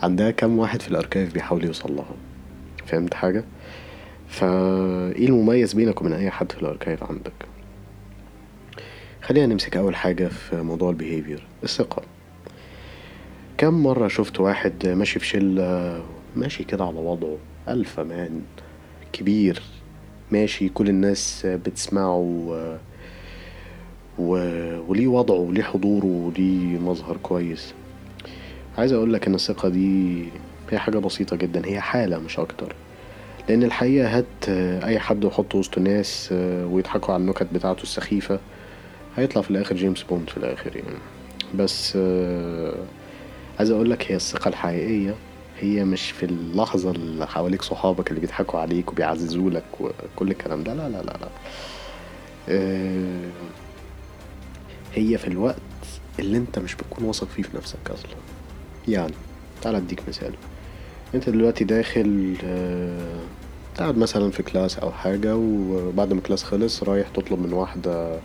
عندها 0.03 0.31
كام 0.31 0.59
واحد 0.59 0.81
في 0.81 0.87
ال 0.87 0.93
archive 0.93 1.33
بيحاول 1.33 1.65
يوصل 1.65 1.95
لها 1.95 2.15
فهمت 2.85 3.13
حاجة؟ 3.13 3.45
فا 4.27 4.47
إيه 5.11 5.27
المميز 5.27 5.73
بينك 5.73 6.01
وبين 6.01 6.13
أي 6.13 6.31
حد 6.31 6.51
في 6.51 6.61
ال 6.61 6.66
archive 6.66 7.03
عندك؟ 7.03 7.33
خلينا 9.21 9.45
نمسك 9.45 9.77
أول 9.77 9.95
حاجة 9.95 10.27
في 10.27 10.61
موضوع 10.61 10.89
ال 10.89 10.95
behavior 10.95 11.43
الثقة 11.63 12.01
كم 13.57 13.83
مرة 13.83 14.07
شفت 14.07 14.39
واحد 14.39 14.87
ماشي 14.87 15.19
في 15.19 15.25
شلة 15.27 16.01
ماشي 16.35 16.63
كده 16.63 16.85
على 16.85 16.99
وضعه 16.99 17.37
ألفا 17.67 18.03
مان 18.03 18.41
كبير 19.13 19.61
ماشي 20.31 20.69
كل 20.69 20.89
الناس 20.89 21.45
بتسمعه 21.45 22.15
و... 22.17 22.77
و... 24.19 24.31
وليه 24.87 25.07
وضعه 25.07 25.35
وليه 25.35 25.63
حضوره 25.63 26.05
وليه 26.05 26.79
مظهر 26.79 27.17
كويس 27.17 27.73
عايز 28.77 28.91
أقول 28.93 29.13
لك 29.13 29.27
إن 29.27 29.35
الثقة 29.35 29.69
دي 29.69 30.23
هي 30.71 30.79
حاجة 30.79 30.97
بسيطة 30.97 31.35
جدا 31.35 31.65
هي 31.65 31.81
حالة 31.81 32.17
مش 32.19 32.39
أكتر. 32.39 32.75
لأن 33.49 33.63
الحقيقة 33.63 34.17
هات 34.17 34.49
أي 34.83 34.99
حد 34.99 35.25
وحطه 35.25 35.57
وسط 35.57 35.77
ناس 35.77 36.29
ويضحكوا 36.69 37.13
على 37.13 37.21
النكت 37.21 37.47
بتاعته 37.53 37.83
السخيفة 37.83 38.39
هيطلع 39.17 39.41
في 39.41 39.51
الآخر 39.51 39.75
جيمس 39.75 40.03
بوند 40.03 40.29
في 40.29 40.37
الآخر 40.37 40.75
يعني. 40.75 40.97
بس 41.55 41.93
آه، 41.95 42.75
عايز 43.59 43.71
أقول 43.71 43.89
لك 43.89 44.11
هي 44.11 44.15
الثقة 44.15 44.49
الحقيقية 44.49 45.15
هي 45.59 45.83
مش 45.83 46.11
في 46.11 46.25
اللحظة 46.25 46.91
اللي 46.91 47.27
حواليك 47.27 47.61
صحابك 47.61 48.09
اللي 48.09 48.19
بيضحكوا 48.21 48.59
عليك 48.59 48.91
وبيعززولك 48.91 49.63
وكل 49.79 50.31
الكلام 50.31 50.63
ده 50.63 50.73
لا 50.73 50.89
لا 50.89 50.97
لا 50.97 51.17
لا. 51.21 51.27
آه، 52.49 53.29
هي 54.93 55.17
في 55.17 55.27
الوقت 55.27 55.55
اللي 56.19 56.37
أنت 56.37 56.59
مش 56.59 56.75
بتكون 56.75 57.03
واثق 57.03 57.27
فيه 57.27 57.43
في 57.43 57.57
نفسك 57.57 57.89
أصلا. 57.89 58.15
يعني 58.87 59.13
تعال 59.61 59.75
أديك 59.75 60.01
مثال. 60.07 60.33
أنت 61.15 61.29
دلوقتي 61.29 61.63
داخل 61.63 62.35
آه، 62.43 63.19
قاعد 63.77 63.97
مثلا 63.97 64.31
في 64.31 64.43
class 64.43 64.79
أو 64.79 64.91
حاجة 64.91 65.35
وبعد 65.35 66.13
ما 66.13 66.19
ال 66.19 66.23
class 66.23 66.43
خلص 66.43 66.83
رايح 66.83 67.07
تطلب 67.09 67.39
من 67.39 67.53
واحدة 67.53 68.19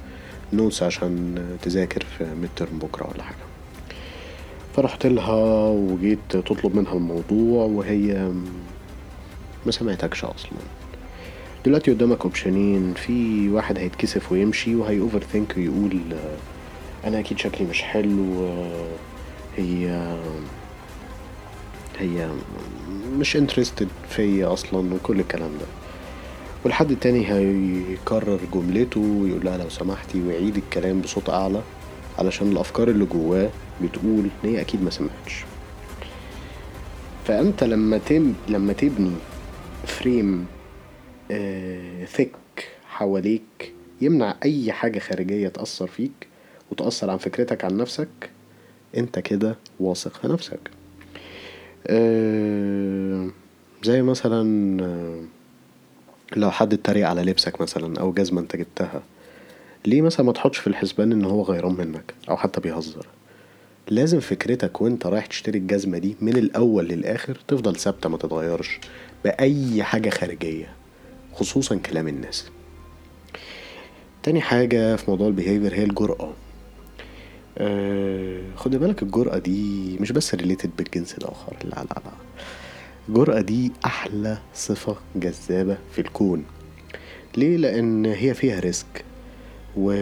notes 0.53 0.83
عشان 0.83 1.43
تذاكر 1.63 2.05
في 2.19 2.25
midterm 2.41 2.79
بكرة 2.79 3.11
ولا 3.15 3.23
حاجة. 3.23 3.37
فرحت 4.77 5.07
لها 5.07 5.69
وجيت 5.69 6.19
تطلب 6.31 6.77
منها 6.77 6.93
الموضوع 6.93 7.65
وهي 7.65 8.33
ما 9.67 9.73
سمعتكش 9.73 10.25
أصلا. 10.25 10.59
دلوقتي 11.65 11.91
قدامك 11.91 12.23
option 12.23 12.77
ين 12.77 12.95
في 12.95 13.49
واحد 13.49 13.79
هيتكسف 13.79 14.33
ويمشي 14.33 14.75
وهي 14.75 15.01
overthink 15.01 15.55
ويقول 15.57 16.01
آه، 16.13 17.09
أنا 17.09 17.19
أكيد 17.19 17.39
شكلي 17.39 17.67
مش 17.67 17.83
حلو 17.83 18.45
آه، 18.47 18.89
هي 19.57 20.17
هي 21.99 22.31
مش 23.19 23.37
interested 23.37 23.89
فيا 24.09 24.53
أصلا 24.53 24.95
وكل 24.95 25.21
الكلام 25.21 25.51
ده. 25.61 25.67
والحد 26.65 26.91
التاني 26.91 27.31
هيكرر 27.33 28.41
جملته 28.55 29.01
ويقول 29.01 29.45
لها 29.45 29.59
لو 29.59 29.69
سمحتي 29.69 30.23
ويعيد 30.23 30.57
الكلام 30.57 31.01
بصوت 31.01 31.31
أعلى 31.31 31.63
علشان 32.19 32.53
الأفكار 32.53 32.89
اللي 32.89 33.05
جواه 33.05 33.51
بتقول 33.83 34.29
إن 34.45 34.51
هي 34.51 34.61
أكيد 34.61 34.83
ما 34.83 34.91
سمعتش. 34.91 35.45
فأنت 37.27 37.65
لما 37.65 37.99
تم 37.99 38.33
لما 38.49 38.73
تبني 38.73 39.13
فريم 39.87 40.47
آه 41.31 42.07
حواليك 42.89 43.73
يمنع 44.01 44.35
أي 44.45 44.73
حاجة 44.73 44.99
خارجية 44.99 45.49
تأثر 45.49 45.87
فيك 45.87 46.27
وتأثر 46.71 47.11
عن 47.11 47.17
فكرتك 47.19 47.65
عن 47.65 47.77
نفسك 47.77 48.09
انت 48.97 49.19
كده 49.19 49.57
واثق 49.81 50.13
في 50.21 50.29
نفسك. 50.29 50.71
آه 51.87 53.29
زي 53.83 54.03
مثلا 54.03 54.83
آه 54.85 55.23
لو 56.37 56.51
حد 56.51 56.73
اتريق 56.73 57.09
على 57.09 57.23
لبسك 57.23 57.61
مثلا 57.61 58.01
أو 58.01 58.13
جزمة 58.13 58.41
انت 58.41 58.57
جبتها 58.57 59.03
ليه 59.87 60.03
مثلا 60.03 60.27
ما 60.27 60.33
تحطش 60.33 60.59
في 60.59 60.67
الحسبان 60.67 61.13
إن 61.13 61.25
هو 61.25 61.43
غيران 61.43 61.73
منك 61.73 62.15
أو 62.29 62.37
حتى 62.37 62.61
بيهزر؟ 62.61 63.07
لازم 63.89 64.21
فكرتك 64.21 64.81
وانت 64.81 65.07
رايح 65.07 65.27
تشتري 65.27 65.59
الجزمة 65.59 65.99
دي 65.99 66.17
من 66.21 66.37
الأول 66.37 66.89
للآخر 66.89 67.39
تفضل 67.49 67.77
ثابتة 67.77 68.09
ما 68.09 68.17
تتغيرش 68.19 68.81
بأي 69.25 69.83
حاجة 69.83 70.11
خارجية 70.11 70.73
خصوصا 71.35 71.77
كلام 71.77 72.09
الناس. 72.09 72.49
تاني 74.23 74.41
حاجة 74.41 74.97
في 74.97 75.11
موضوع 75.11 75.27
البيهيفير 75.29 75.75
هي 75.75 75.85
الجرأة. 75.85 76.33
أه 77.61 78.41
خد 78.57 78.77
بالك 78.77 79.03
الجرأة 79.03 79.39
دي 79.39 79.97
مش 80.01 80.13
بس 80.13 80.35
related 80.35 80.71
بالجنس 80.79 81.15
الآخر 81.15 81.57
لا 81.65 81.69
لا 81.71 81.85
لا. 82.05 82.13
الجرأة 83.09 83.41
دي 83.41 83.73
أحلى 83.85 84.39
صفة 84.55 84.97
جذابة 85.17 85.79
في 85.93 86.01
الكون. 86.01 86.45
ليه؟ 87.37 87.57
لأن 87.57 88.07
هي 88.07 88.35
فيها 88.35 88.61
risk 88.61 89.05
و 89.77 89.93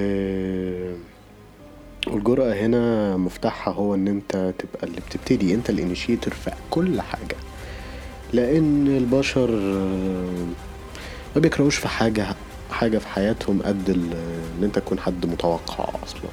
والجرأة 2.07 2.53
هنا 2.55 3.17
مفتاحها 3.17 3.75
هو 3.75 3.95
إن 3.95 4.09
أنت 4.09 4.55
تبقى 4.59 4.87
اللي 4.87 5.01
بتبتدي 5.01 5.55
أنت 5.55 5.71
ال 5.71 5.77
initiator 5.77 6.35
في 6.35 6.51
كل 6.71 7.01
حاجة. 7.01 7.37
لأن 8.33 8.87
البشر 8.97 9.51
ما 11.37 11.41
بيكرهوش 11.41 11.77
في 11.77 11.89
حاجة 11.89 12.27
حاجة 12.71 12.99
في 12.99 13.09
حياتهم 13.09 13.63
قد 13.63 13.91
إن 13.91 14.65
أنت 14.65 14.79
تكون 14.79 14.99
حد 15.01 15.27
متوقع 15.27 15.89
أصلا. 16.05 16.31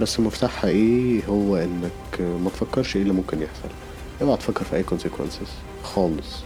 بس 0.00 0.20
مفتاحها 0.20 0.70
إيه 0.70 1.24
هو 1.28 1.56
إنك 1.56 2.20
ما 2.20 2.50
تفكرش 2.50 2.96
إيه 2.96 3.02
اللي 3.02 3.12
ممكن 3.14 3.42
يحصل. 3.42 3.68
اوعى 4.22 4.36
تفكر 4.36 4.64
في 4.64 4.76
أي 4.76 4.84
consequences 4.84 5.48
خالص. 5.84 6.36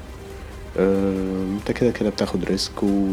أنت 0.79 1.70
كده 1.72 1.90
كده 1.90 2.11
بتاخد 2.11 2.44
risk 2.44 2.83
و 2.83 3.09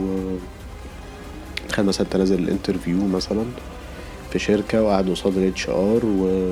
تخيل 1.69 1.85
مثلا 1.85 2.05
أنت 2.07 2.15
نازل 2.15 2.39
ال 2.39 2.46
interview 2.46 3.07
مثلا 3.07 3.45
في 4.31 4.39
شركة 4.39 4.83
وقاعد 4.83 5.09
قصاد 5.09 5.37
ال 5.37 5.69
HR 5.69 6.05
و... 6.05 6.51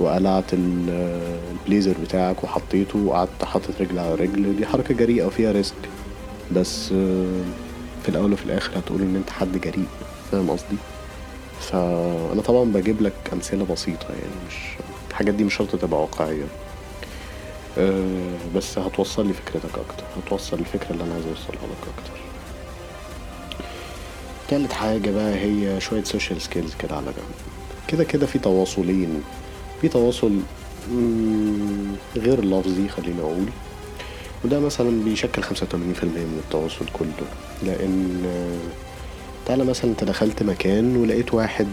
وقلعت 0.00 0.44
البليزر 0.52 1.94
بتاعك 2.02 2.44
وحطيته 2.44 2.98
وقعدت 2.98 3.44
حاطط 3.44 3.80
رجل 3.80 3.98
على 3.98 4.14
رجل. 4.14 4.56
دي 4.56 4.66
حركة 4.66 4.94
جريئة 4.94 5.24
وفيها 5.24 5.52
risk 5.52 5.74
بس 6.52 6.88
في 8.02 8.08
الأول 8.08 8.32
وفي 8.32 8.44
الآخر 8.44 8.78
هتقول 8.78 9.02
إن 9.02 9.16
أنت 9.16 9.30
حد 9.30 9.60
جريء. 9.60 9.86
فاهم 10.32 10.50
قصدي؟ 10.50 10.76
فأنا 11.60 12.42
طبعا 12.42 12.64
بجيب 12.64 13.02
لك 13.02 13.12
أمثلة 13.32 13.64
بسيطة 13.64 14.06
يعني 14.08 14.34
مش 14.48 14.54
الحاجات 15.10 15.34
دي 15.34 15.44
مش 15.44 15.54
شرط 15.54 15.76
تبقى 15.76 16.00
واقعية. 16.00 16.44
بس 18.56 18.78
هتوصل 18.78 19.26
لي 19.26 19.32
فكرتك 19.32 19.78
أكتر 19.78 20.04
هتوصل 20.26 20.58
الفكرة 20.58 20.90
اللي 20.90 21.04
أنا 21.04 21.14
عايز 21.14 21.24
أوصلها 21.26 21.66
لك 21.66 21.88
أكتر. 21.98 22.18
تالت 24.48 24.72
حاجة 24.72 25.10
بقى 25.10 25.34
هي 25.34 25.80
شوية 25.80 26.04
social 26.04 26.40
skills 26.42 26.74
كده 26.74 26.96
على 26.96 27.04
جنب. 27.06 27.34
كده 27.88 28.04
كده 28.04 28.26
في 28.26 28.38
تواصلين 28.38 29.22
في 29.80 29.88
تواصل 29.88 30.38
غير 32.16 32.44
لفظي 32.44 32.88
خلينا 32.88 33.20
أقول. 33.22 33.46
وده 34.44 34.60
مثلا 34.60 35.04
بيشكل 35.04 35.42
خمسة 35.42 35.64
وتمانين 35.64 35.94
في 35.94 36.02
المية 36.02 36.20
من 36.24 36.40
التواصل 36.44 36.84
كله 36.92 37.26
لأن 37.62 38.24
تعالى 39.48 39.64
مثلا 39.64 39.90
انت 39.90 40.04
دخلت 40.04 40.42
مكان 40.42 40.96
ولقيت 40.96 41.34
واحد 41.34 41.66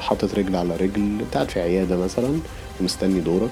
حاطط 0.00 0.34
رجل 0.38 0.56
على 0.56 0.76
رجل 0.76 1.20
انت 1.20 1.34
قاعد 1.34 1.50
في 1.50 1.60
عيادة 1.60 1.96
مثلا 1.96 2.38
ومستني 2.80 3.20
دورك 3.20 3.50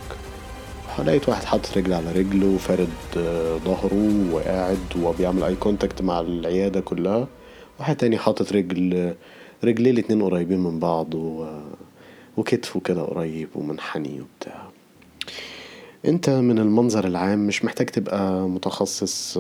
لقيت 0.99 1.29
واحد 1.29 1.45
حاطط 1.45 1.77
رجل 1.79 1.93
على 1.93 2.13
رجل 2.13 2.45
وفارد 2.45 2.89
ظهره 3.65 4.31
وقاعد 4.33 4.79
وبيعمل 5.03 5.43
اي 5.43 5.55
كونتاكت 5.55 6.03
مع 6.03 6.21
العيادة 6.21 6.81
كلها 6.81 7.29
واحد 7.79 7.97
تاني 7.97 8.19
حاطط 8.19 8.53
رجل 8.53 9.15
رجليه 9.65 9.91
الاتنين 9.91 10.23
قريبين 10.23 10.59
من 10.59 10.79
بعض 10.79 11.15
و... 11.15 11.47
وكتفه 12.37 12.81
كده 12.81 13.03
قريب 13.03 13.49
ومنحني 13.55 14.21
وبتاع. 14.21 14.63
انت 16.07 16.31
من 16.31 16.59
المنظر 16.59 17.07
العام 17.07 17.47
مش 17.47 17.65
محتاج 17.65 17.87
تبقى 17.87 18.49
متخصص 18.49 19.39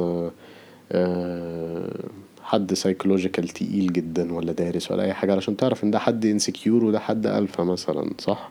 حد 2.49 2.75
psychological 2.75 3.49
تقيل 3.49 3.93
جدا 3.93 4.33
ولا 4.33 4.53
دارس 4.53 4.91
ولا 4.91 5.03
أي 5.03 5.15
حاجة 5.15 5.33
علشان 5.33 5.57
تعرف 5.57 5.85
إن 5.85 5.91
ده 5.91 5.99
حد 5.99 6.27
insecure 6.27 6.85
وده 6.85 7.01
حد 7.01 7.27
الفا 7.27 7.63
مثلا 7.65 8.11
صح؟ 8.19 8.51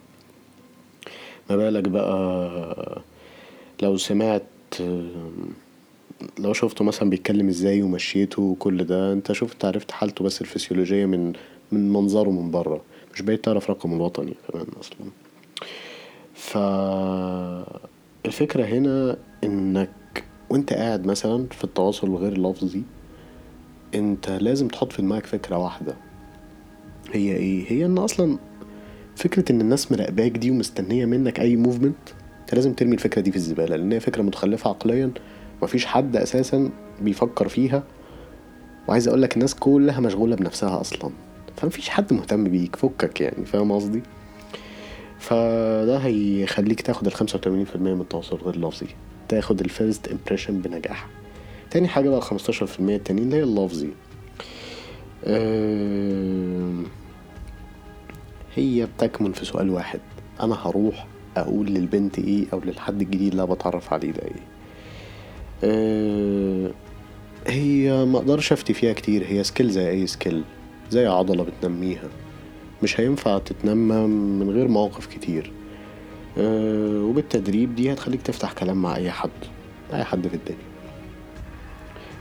ما 1.50 1.56
بالك 1.56 1.84
بقى 1.90 3.02
لو 3.82 3.98
سمعت 3.98 4.44
لو 6.40 6.54
شفته 6.54 6.84
مثلا 6.86 7.10
بيتكلم 7.10 7.48
إزاي 7.48 7.82
ومشيته 7.82 8.42
وكل 8.42 8.84
ده 8.84 9.14
أنت 9.14 9.32
شفت 9.32 9.66
عرفت 9.66 9.92
حالته 9.92 10.24
بس 10.24 10.42
الفسيولوجية 10.42 11.06
من 11.06 11.34
من 11.72 11.94
منظره 11.94 12.30
من 12.30 12.52
بره 12.52 12.82
مش 13.14 13.22
بقيت 13.22 13.46
تعرف 13.46 13.70
رقمه 13.70 13.96
الوطني 13.96 14.34
كمان 14.52 14.66
أصلا. 14.80 14.98
ف 16.34 16.58
الفكرة 18.26 18.66
هنا 18.66 19.18
إنك 19.44 20.24
وأنت 20.50 20.74
قاعد 20.74 21.06
مثلا 21.06 21.48
في 21.52 21.64
التواصل 21.64 22.08
الغير 22.08 22.34
اللفظي 22.34 22.82
انت 23.96 24.30
لازم 24.30 24.68
تحط 24.68 24.92
في 24.92 25.02
دماغك 25.02 25.26
فكرة 25.26 25.58
واحدة. 25.58 25.96
هي 27.14 27.32
إيه؟ 27.36 27.72
هي 27.72 27.86
ان 27.86 27.98
أصلا 27.98 28.38
فكرة 29.16 29.52
ان 29.52 29.62
الناس 29.62 29.92
مراقباك 29.92 30.32
دي 30.32 30.52
ومستنية 30.52 31.06
منك 31.06 31.40
اي 31.40 31.56
موفمنت 31.56 31.96
انت 32.42 32.56
لازم 32.56 32.74
ترمي 32.74 32.94
الفكرة 32.94 33.22
دي 33.22 33.32
في 33.32 33.38
الزبالة 33.38 33.76
لأن 33.76 33.92
هي 33.92 34.00
فكرة 34.00 34.22
متخلفة 34.22 34.70
عقليا 34.70 35.12
مفيش 35.62 35.86
حد 35.86 36.16
أساسا 36.16 36.70
بيفكر 37.02 37.48
فيها. 37.48 37.84
وعايز 38.88 39.08
اقولك 39.08 39.36
الناس 39.36 39.56
كلها 39.56 40.00
مشغولة 40.00 40.36
بنفسها 40.36 40.82
أصلا. 40.82 41.12
فمفيش 41.58 41.90
حد 41.90 42.14
مهتم 42.14 42.44
بيك 42.44 42.76
فكك 42.76 43.22
يعني 43.22 43.46
فاهم 43.46 43.72
قصدي؟ 43.72 44.02
فده 45.20 45.98
هيخليك 45.98 46.82
تاخد 46.82 47.08
في 47.66 47.76
المية 47.76 47.94
من 47.94 48.02
التواصل 48.02 48.36
غير 48.38 48.60
لفظي 48.60 48.88
تاخد 49.30 49.60
ال 49.60 49.68
first 49.68 50.08
impression 50.08 50.62
بنجاح 50.62 51.08
تاني 51.78 51.88
حاجة 51.88 52.10
بقى 52.10 52.18
الخمستاشر 52.18 52.66
في 52.66 52.80
المية 52.80 52.96
التانيين 52.96 53.28
اللي 53.28 53.38
هي 53.38 53.44
اللفظي 53.44 53.90
أه 55.24 56.84
هي 58.56 58.86
بتكمن 58.86 59.32
في 59.32 59.46
سؤال 59.46 59.70
واحد. 59.70 60.00
أنا 60.42 60.56
هروح 60.68 61.08
أقول 61.38 61.68
للبنت 61.68 62.20
إيه 62.20 62.46
أو 62.54 62.60
للحد 62.66 63.02
الجديد 63.02 63.32
اللي 63.32 63.48
بتعرف 63.48 63.94
عليه 63.94 64.12
ده 64.12 64.24
إيه؟ 64.24 64.44
أه 65.64 66.72
هي 67.48 68.06
ما 68.06 68.18
أقدرش 68.18 68.52
أفتي 68.52 68.74
فيها 68.74 68.94
كتير. 68.94 69.26
هي 69.28 69.44
skill 69.44 69.70
زي 69.70 69.90
أي 69.90 70.08
skill 70.08 70.44
زي 70.90 71.06
عضلة 71.06 71.44
بتنميها. 71.44 72.10
مش 72.84 73.00
هينفع 73.00 73.38
تتنمى 73.38 73.96
من 74.46 74.50
غير 74.50 74.68
مواقف 74.68 75.06
كتير. 75.06 75.52
أه 76.38 77.02
وبالتدريب 77.04 77.76
دي 77.76 77.94
هتخليك 77.94 78.22
تفتح 78.22 78.54
كلام 78.54 78.82
مع 78.82 78.96
أي 78.96 79.12
حد 79.12 79.30
أي 79.94 80.04
حد 80.04 80.28
في 80.28 80.34
الدنيا. 80.36 80.67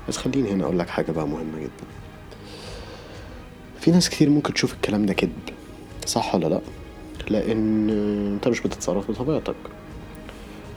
بس 0.09 0.16
خليني 0.16 0.51
هنا 0.51 0.64
أقول 0.64 0.79
لك 0.79 0.88
حاجة 0.88 1.12
بقى 1.12 1.29
مهمة 1.29 1.59
جدا. 1.59 1.87
في 3.81 3.90
ناس 3.90 4.11
كتير 4.11 4.31
ممكن 4.31 4.55
تشوف 4.55 4.75
الكلام 4.75 5.07
ده 5.07 5.14
كذب 5.14 5.33
صح 6.07 6.35
ولا 6.35 6.47
لأ؟ 6.47 6.61
لأن 7.31 7.90
أنت 8.35 8.49
مش 8.49 8.61
بتتصرف 8.61 9.11
بطبيعتك. 9.11 9.55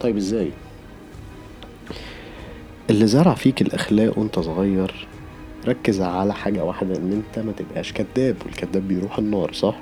طيب 0.02 0.18
إزاي؟ 0.18 0.52
اللي 2.90 3.08
زرع 3.08 3.34
فيك 3.34 3.62
الأخلاق 3.62 4.20
وأنت 4.20 4.40
صغير 4.40 5.08
ركز 5.68 6.02
على 6.02 6.34
حاجة 6.34 6.64
واحدة 6.64 6.96
إن 6.98 7.12
أنت 7.12 7.46
ما 7.46 7.52
تبقاش 7.52 7.94
كذاب 7.94 8.36
والكذاب 8.46 8.88
بيروح 8.88 9.18
النار 9.18 9.54
صح؟ 9.54 9.76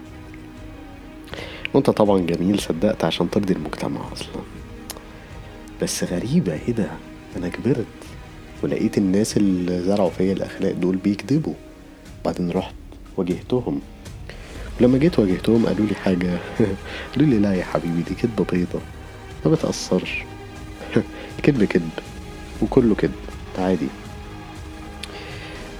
وأنت 1.73 1.89
طبعا 1.89 2.19
جميل 2.19 2.59
صدقت 2.59 3.03
عشان 3.03 3.29
ترضي 3.29 3.53
المجتمع 3.53 4.01
أصلا. 4.13 4.41
بس 5.81 6.03
غريبة 6.03 6.53
إيه 6.53 6.71
ده؟ 6.73 6.87
أنا 7.37 7.49
كبرت. 7.49 7.85
ولقيت 8.63 8.97
الناس 8.97 9.37
اللي 9.37 9.81
زرعوا 9.81 10.09
فيا 10.09 10.33
الأخلاق 10.33 10.71
دول 10.71 10.95
بيكذبوا. 10.95 11.53
بعدين 12.25 12.51
رحت 12.51 12.73
واجهتهم. 13.17 13.81
ولما 14.81 14.97
جيت 14.97 15.19
واجهتهم 15.19 15.65
قالوا 15.65 15.85
لي 15.85 15.95
حاجة. 15.95 16.39
قالوا 17.15 17.27
لي 17.29 17.39
لا 17.39 17.53
يا 17.53 17.63
حبيبي 17.63 18.01
دي 18.01 18.15
كدبة 18.15 18.45
بيضة. 18.51 18.79
ما 19.45 19.51
بتأثرش. 19.51 20.23
كدب 21.43 21.63
كدب 21.63 21.89
وكله 22.61 22.95
كدب 22.95 23.11
عادي. 23.57 23.87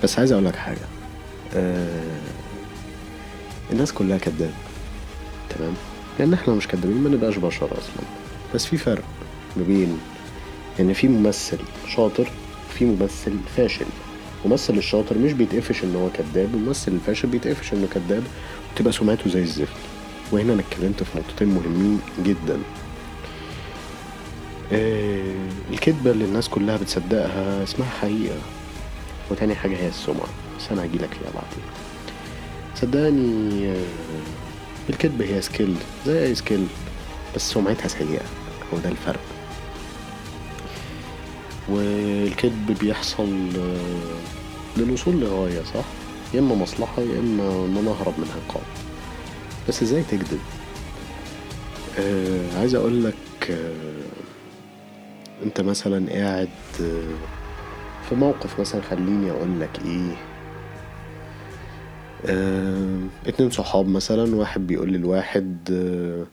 بس 0.04 0.20
عايز 0.20 0.32
أقول 0.32 0.46
لك 0.46 0.56
حاجة. 0.56 0.88
آه 1.56 2.20
الناس 3.72 3.94
كلها 3.94 4.18
كداب 4.18 4.54
تمام؟ 5.50 5.74
لأن 6.20 6.34
إحنا 6.34 6.54
مش 6.54 6.68
كدابين 6.68 6.98
ما 6.98 7.10
نبقاش 7.10 7.38
بشر 7.38 7.66
أصلا. 7.66 8.06
بس 8.56 8.66
في 8.66 8.78
فرق 8.78 9.04
ما 9.58 9.64
بين 9.64 9.98
ان 10.80 10.94
في 10.94 11.08
ممثل 11.08 11.58
شاطر 11.88 12.32
وفي 12.70 12.86
ممثل 12.86 13.34
فاشل. 13.58 13.86
الممثل 14.46 14.74
الشاطر 14.78 15.18
مش 15.18 15.34
بيتقفش 15.34 15.84
إن 15.84 15.96
هو 15.96 16.10
كذاب 16.10 16.56
الممثل 16.56 16.92
الفاشل 16.92 17.28
بيتقفش 17.28 17.74
إنه 17.74 17.88
كذاب 17.94 18.24
وتبقى 18.74 18.94
سمعته 18.94 19.30
زي 19.30 19.42
الزفت. 19.42 19.78
وهنا 20.32 20.54
أنا 20.54 20.62
اتكلمت 20.62 21.04
في 21.04 21.18
نقطتين 21.18 21.48
مهمين 21.48 22.00
جدا. 22.24 22.60
آه 24.74 25.34
الكذبة 25.72 26.12
اللي 26.12 26.26
الناس 26.26 26.50
كلها 26.50 26.78
بتصدقها 26.78 27.64
اسمها 27.64 27.90
حقيقة. 27.90 28.38
وتاني 29.32 29.56
حاجة 29.56 29.76
هي 29.78 29.88
السمعة. 29.88 30.28
بس 30.60 30.72
أنا 30.72 30.86
هجيلك 30.86 31.10
فيها 31.10 31.32
بعدين. 31.34 31.64
صدقني 32.76 33.70
آه، 33.72 33.84
الكذبة 34.90 35.26
هي 35.26 35.42
skill 35.42 35.76
زي 36.06 36.26
أي 36.26 36.36
skill 36.36 36.68
بس 37.36 37.52
سمعتها 37.52 37.88
سيئة. 37.88 38.22
هو 38.74 38.78
ده 38.78 38.90
الفرق. 38.90 39.20
والكذب 41.70 42.78
بيحصل 42.80 43.50
آه، 43.58 44.80
للوصول 44.80 45.20
لغاية 45.20 45.62
صح؟ 45.64 45.86
يا 46.34 46.40
إما 46.40 46.56
مصلحة 46.56 47.02
يا 47.02 47.20
إما 47.20 47.66
إن 47.66 47.78
أنا 47.78 47.92
أهرب 47.92 48.14
من 48.20 48.28
عقاب. 48.36 48.64
بس 49.70 49.82
إزاي 49.84 50.04
تكذب؟ 50.04 50.40
آه 52.00 52.60
عايز 52.60 52.76
أقول 52.76 53.04
لك 53.04 53.16
آه 53.52 54.08
أنت 55.44 55.62
مثلا 55.62 56.10
قاعد 56.12 56.50
آه 56.82 57.16
في 58.10 58.16
موقف 58.16 58.60
مثلا 58.60 58.82
خليني 58.82 59.32
أقول 59.32 59.60
لك 59.60 59.80
إيه. 59.86 60.16
آه 62.26 63.00
اتنين 63.28 63.50
صحاب 63.50 63.88
مثلا 63.88 64.36
واحد 64.36 64.68
بيقول 64.68 64.90
للواحد 64.94 65.58
آه 65.72 66.26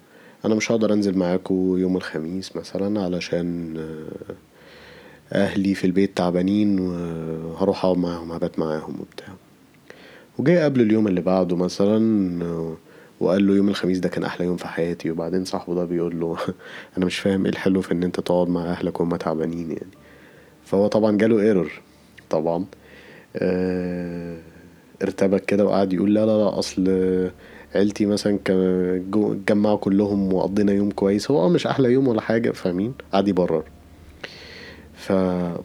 أنا 0.47 0.55
مش 0.55 0.73
هقدر 0.73 0.93
أنزل 0.93 1.19
معاكو 1.19 1.77
يوم 1.77 1.97
الخميس 1.97 2.57
مثلا 2.57 3.03
علشان 3.03 3.77
آه 3.77 4.35
أهلي 5.33 5.75
في 5.75 5.85
البيت 5.87 6.17
تعبانين 6.17 6.79
وهروح 6.81 7.85
أقعد 7.85 7.99
معاهم 7.99 8.33
هبات 8.33 8.59
معاهم 8.59 9.01
وبتاع. 9.01 9.29
وجاي 10.39 10.65
قبل 10.65 10.81
اليوم 10.81 11.07
اللي 11.09 11.21
بعده 11.21 11.57
مثلا 11.57 11.99
آه، 12.45 12.77
وقال 13.21 13.47
له 13.47 13.55
يوم 13.55 13.69
الخميس 13.69 13.99
ده 13.99 14.09
كان 14.09 14.25
أحلى 14.25 14.47
يوم 14.47 14.57
في 14.57 14.69
حياتي. 14.69 15.11
وبعدين 15.11 15.45
صاحبه 15.45 15.75
ده 15.75 15.85
بيقول 15.85 16.21
له 16.21 16.37
أنا 16.99 17.07
مش 17.07 17.19
فاهم 17.19 17.45
إيه 17.45 17.53
الحلو 17.53 17.81
في 17.81 17.93
إن 17.93 18.03
أنت 18.03 18.21
تقعد 18.21 18.49
مع 18.49 18.65
أهلك 18.65 19.01
وهم 19.01 19.17
تعبانين 19.17 19.71
يعني. 19.71 19.91
فهو 20.65 20.87
طبعا 20.87 21.17
جاله 21.17 21.41
ايرور 21.41 21.73
طبعا. 22.31 22.65
آه 23.37 24.39
ارتبك 25.03 25.45
كده 25.45 25.65
وقعد 25.65 25.93
يقول 25.93 26.15
لا 26.15 26.27
لا 26.27 26.39
لا 26.39 26.59
أصل 26.59 26.85
عيلتي 27.75 28.07
مثلا 28.07 28.39
اتجمعوا 28.49 29.77
كلهم 29.79 30.33
وقضينا 30.33 30.73
يوم 30.73 30.91
كويس. 30.91 31.31
هو 31.31 31.45
آه 31.47 31.49
مش 31.49 31.67
أحلى 31.67 31.93
يوم 31.93 32.09
ولا 32.09 32.21
حاجة 32.21 32.51
فاهمين؟ 32.51 32.95
قعد 33.13 33.29
يبرر. 33.29 33.65
ف 35.07 35.11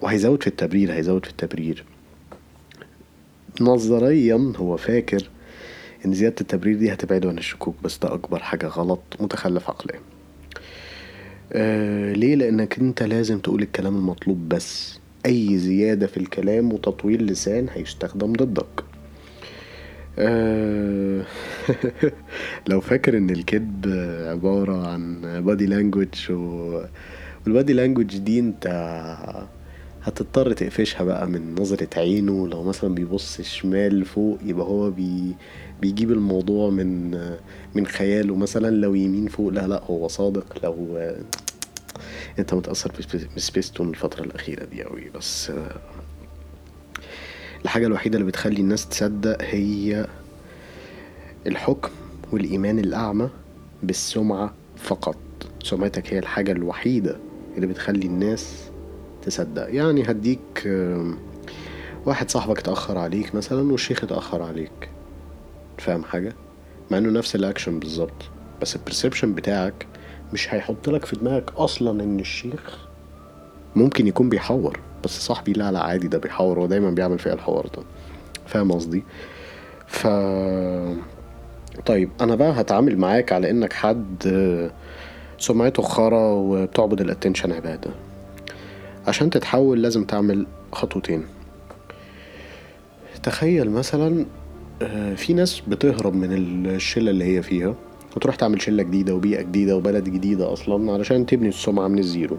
وهيزود 0.01 0.41
في 0.43 0.47
التبرير 0.47 0.93
هيزود 0.93 1.25
في 1.25 1.31
التبرير. 1.31 1.83
نظريا 3.61 4.53
هو 4.55 4.77
فاكر 4.77 5.29
إن 6.05 6.13
زيادة 6.13 6.35
التبرير 6.41 6.77
دي 6.77 6.93
هتبعده 6.93 7.29
عن 7.29 7.37
الشكوك 7.37 7.75
بس 7.83 7.97
ده 7.97 8.13
أكبر 8.13 8.39
حاجة 8.39 8.67
غلط 8.67 8.99
متخلف 9.19 9.69
عقليا. 9.69 9.99
آه 11.53 12.13
ليه؟ 12.13 12.35
لأنك 12.35 12.79
أنت 12.79 13.03
لازم 13.03 13.39
تقول 13.39 13.61
الكلام 13.61 13.95
المطلوب 13.95 14.49
بس. 14.49 14.99
أي 15.25 15.57
زيادة 15.57 16.07
في 16.07 16.17
الكلام 16.17 16.73
وتطويل 16.73 17.25
لسان 17.25 17.67
هيستخدم 17.73 18.33
ضدك. 18.33 18.83
آه 20.19 21.25
لو 22.69 22.81
فاكر 22.81 23.17
إن 23.17 23.29
الكذب 23.29 23.85
عبارة 24.27 24.87
عن 24.87 25.21
بادي 25.45 25.65
لانجوج 25.65 26.31
و... 26.31 26.81
وال 27.49 27.57
body 27.57 27.73
language 27.73 28.17
دي 28.17 28.39
انت 28.39 28.67
هتضطر 30.03 30.53
تقفشها 30.53 31.03
بقى 31.03 31.27
من 31.27 31.55
نظرة 31.59 31.87
عينه. 31.97 32.47
لو 32.47 32.63
مثلا 32.63 32.95
بيبص 32.95 33.41
شمال 33.41 34.05
فوق 34.05 34.37
يبقى 34.45 34.65
هو 34.65 34.91
بي... 34.91 35.35
بيجيب 35.81 36.11
الموضوع 36.11 36.69
من 36.69 37.11
من 37.75 37.87
خياله. 37.87 38.35
مثلا 38.35 38.75
لو 38.75 38.95
يمين 38.95 39.27
فوق 39.27 39.49
لا 39.49 39.67
لا 39.67 39.83
هو 39.83 40.07
صادق. 40.07 40.45
لو 40.63 40.97
انت 42.39 42.53
متأثر 42.53 42.91
بسبي- 42.99 43.27
بسبيستون 43.37 43.89
الفترة 43.89 44.23
الأخيرة 44.23 44.65
دي 44.65 44.85
أوي. 44.85 45.09
بس 45.15 45.51
الحاجة 47.65 47.87
الوحيدة 47.87 48.17
اللي 48.17 48.27
بتخلي 48.27 48.61
الناس 48.61 48.87
تصدق 48.89 49.37
هي 49.41 50.07
الحكم 51.47 51.89
والإيمان 52.31 52.79
الأعمى 52.79 53.29
بالسمعة 53.83 54.53
فقط. 54.77 55.17
سمعتك 55.63 56.13
هي 56.13 56.19
الحاجة 56.19 56.51
الوحيدة. 56.51 57.17
اللي 57.63 57.73
بتخلي 57.73 58.05
الناس 58.07 58.69
تصدق. 59.21 59.67
يعني 59.73 60.03
هديك 60.11 60.63
آم، 60.67 61.17
واحد 62.05 62.29
صاحبك 62.29 62.59
اتأخر 62.59 62.97
عليك 62.97 63.35
مثلا 63.35 63.71
والشيخ 63.71 64.03
اتأخر 64.03 64.41
عليك. 64.41 64.89
فاهم 65.77 66.03
حاجة؟ 66.03 66.33
مع 66.91 66.97
إنه 66.97 67.09
نفس 67.09 67.35
الأكشن 67.35 67.79
بالظبط 67.79 68.29
بس 68.61 68.75
البرسبشن 68.75 69.33
بتاعك 69.33 69.87
مش 70.33 70.53
هيحط 70.53 70.89
لك 70.89 71.05
في 71.05 71.15
دماغك 71.15 71.51
أصلا 71.55 72.03
إن 72.03 72.19
الشيخ 72.19 72.77
ممكن 73.75 74.07
يكون 74.07 74.29
بيحور 74.29 74.79
بس 75.03 75.19
صاحبي 75.25 75.53
لا 75.53 75.71
لا 75.71 75.79
عادي 75.83 76.07
ده 76.07 76.17
بيحور 76.17 76.59
هو 76.59 76.65
دايما 76.65 76.89
بيعمل 76.91 77.19
فيها 77.19 77.33
الحوار 77.33 77.67
ده. 77.77 77.83
فاهم 78.45 78.71
قصدي؟ 78.71 79.03
ف 79.87 80.07
طيب 81.85 82.09
أنا 82.21 82.35
بقى 82.35 82.61
هتعامل 82.61 82.97
معاك 82.97 83.31
على 83.31 83.49
إنك 83.49 83.73
حد 83.73 84.23
آه، 84.27 84.71
سمعته 85.39 85.83
خرا 85.83 86.31
وبتعبد 86.31 87.01
ال 87.01 87.06
attention 87.06 87.51
عبادة. 87.51 87.91
عشان 89.07 89.29
تتحول 89.29 89.81
لازم 89.81 90.03
تعمل 90.03 90.45
خطوتين. 90.71 91.23
تخيل 93.23 93.69
مثلا 93.69 94.25
آه، 94.81 95.15
في 95.15 95.33
ناس 95.33 95.59
بتهرب 95.67 96.15
من 96.15 96.33
الشلة 96.65 97.11
اللي 97.11 97.25
هي 97.25 97.41
فيها 97.41 97.75
وتروح 98.15 98.35
تعمل 98.35 98.61
شلة 98.61 98.83
جديدة 98.83 99.15
وبيئة 99.15 99.41
جديدة 99.41 99.77
وبلد 99.77 100.03
جديدة 100.09 100.53
أصلا 100.53 100.91
علشان 100.93 101.25
تبني 101.25 101.49
السمعة 101.49 101.87
من 101.87 101.99
ال 101.99 102.06
zero. 102.06 102.37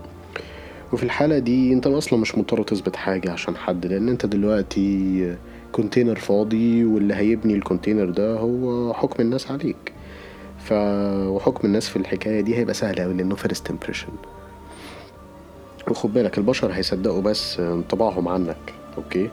وفي 0.92 1.02
الحالة 1.02 1.38
دي 1.38 1.72
أنت 1.72 1.86
أصلا 1.86 2.18
مش 2.18 2.38
مضطر 2.38 2.62
تثبت 2.62 2.96
حاجة 2.96 3.30
عشان 3.30 3.56
حد 3.56 3.86
لأن 3.86 4.08
أنت 4.08 4.26
دلوقتي 4.26 5.36
container 5.72 6.16
فاضي 6.16 6.84
واللي 6.84 7.14
هيبني 7.14 7.54
ال 7.54 7.60
container 7.60 8.10
ده 8.10 8.36
هو 8.38 8.92
حكم 8.94 9.22
الناس 9.22 9.50
عليك. 9.50 9.92
ف 10.64 10.72
وحكم 11.26 11.66
الناس 11.68 11.88
في 11.88 11.96
الحكاية 11.96 12.40
دي 12.40 12.56
هيبقى 12.56 12.74
سهل 12.74 13.00
أوي 13.00 13.14
لأنه 13.14 13.34
first 13.34 13.70
impression 13.70 14.08
وخد 15.90 16.14
بالك 16.14 16.38
البشر 16.38 16.72
هيصدقوا 16.72 17.22
بس 17.22 17.60
انطباعهم 17.60 18.28
عنك 18.28 18.56
أوكي؟ 18.96 19.30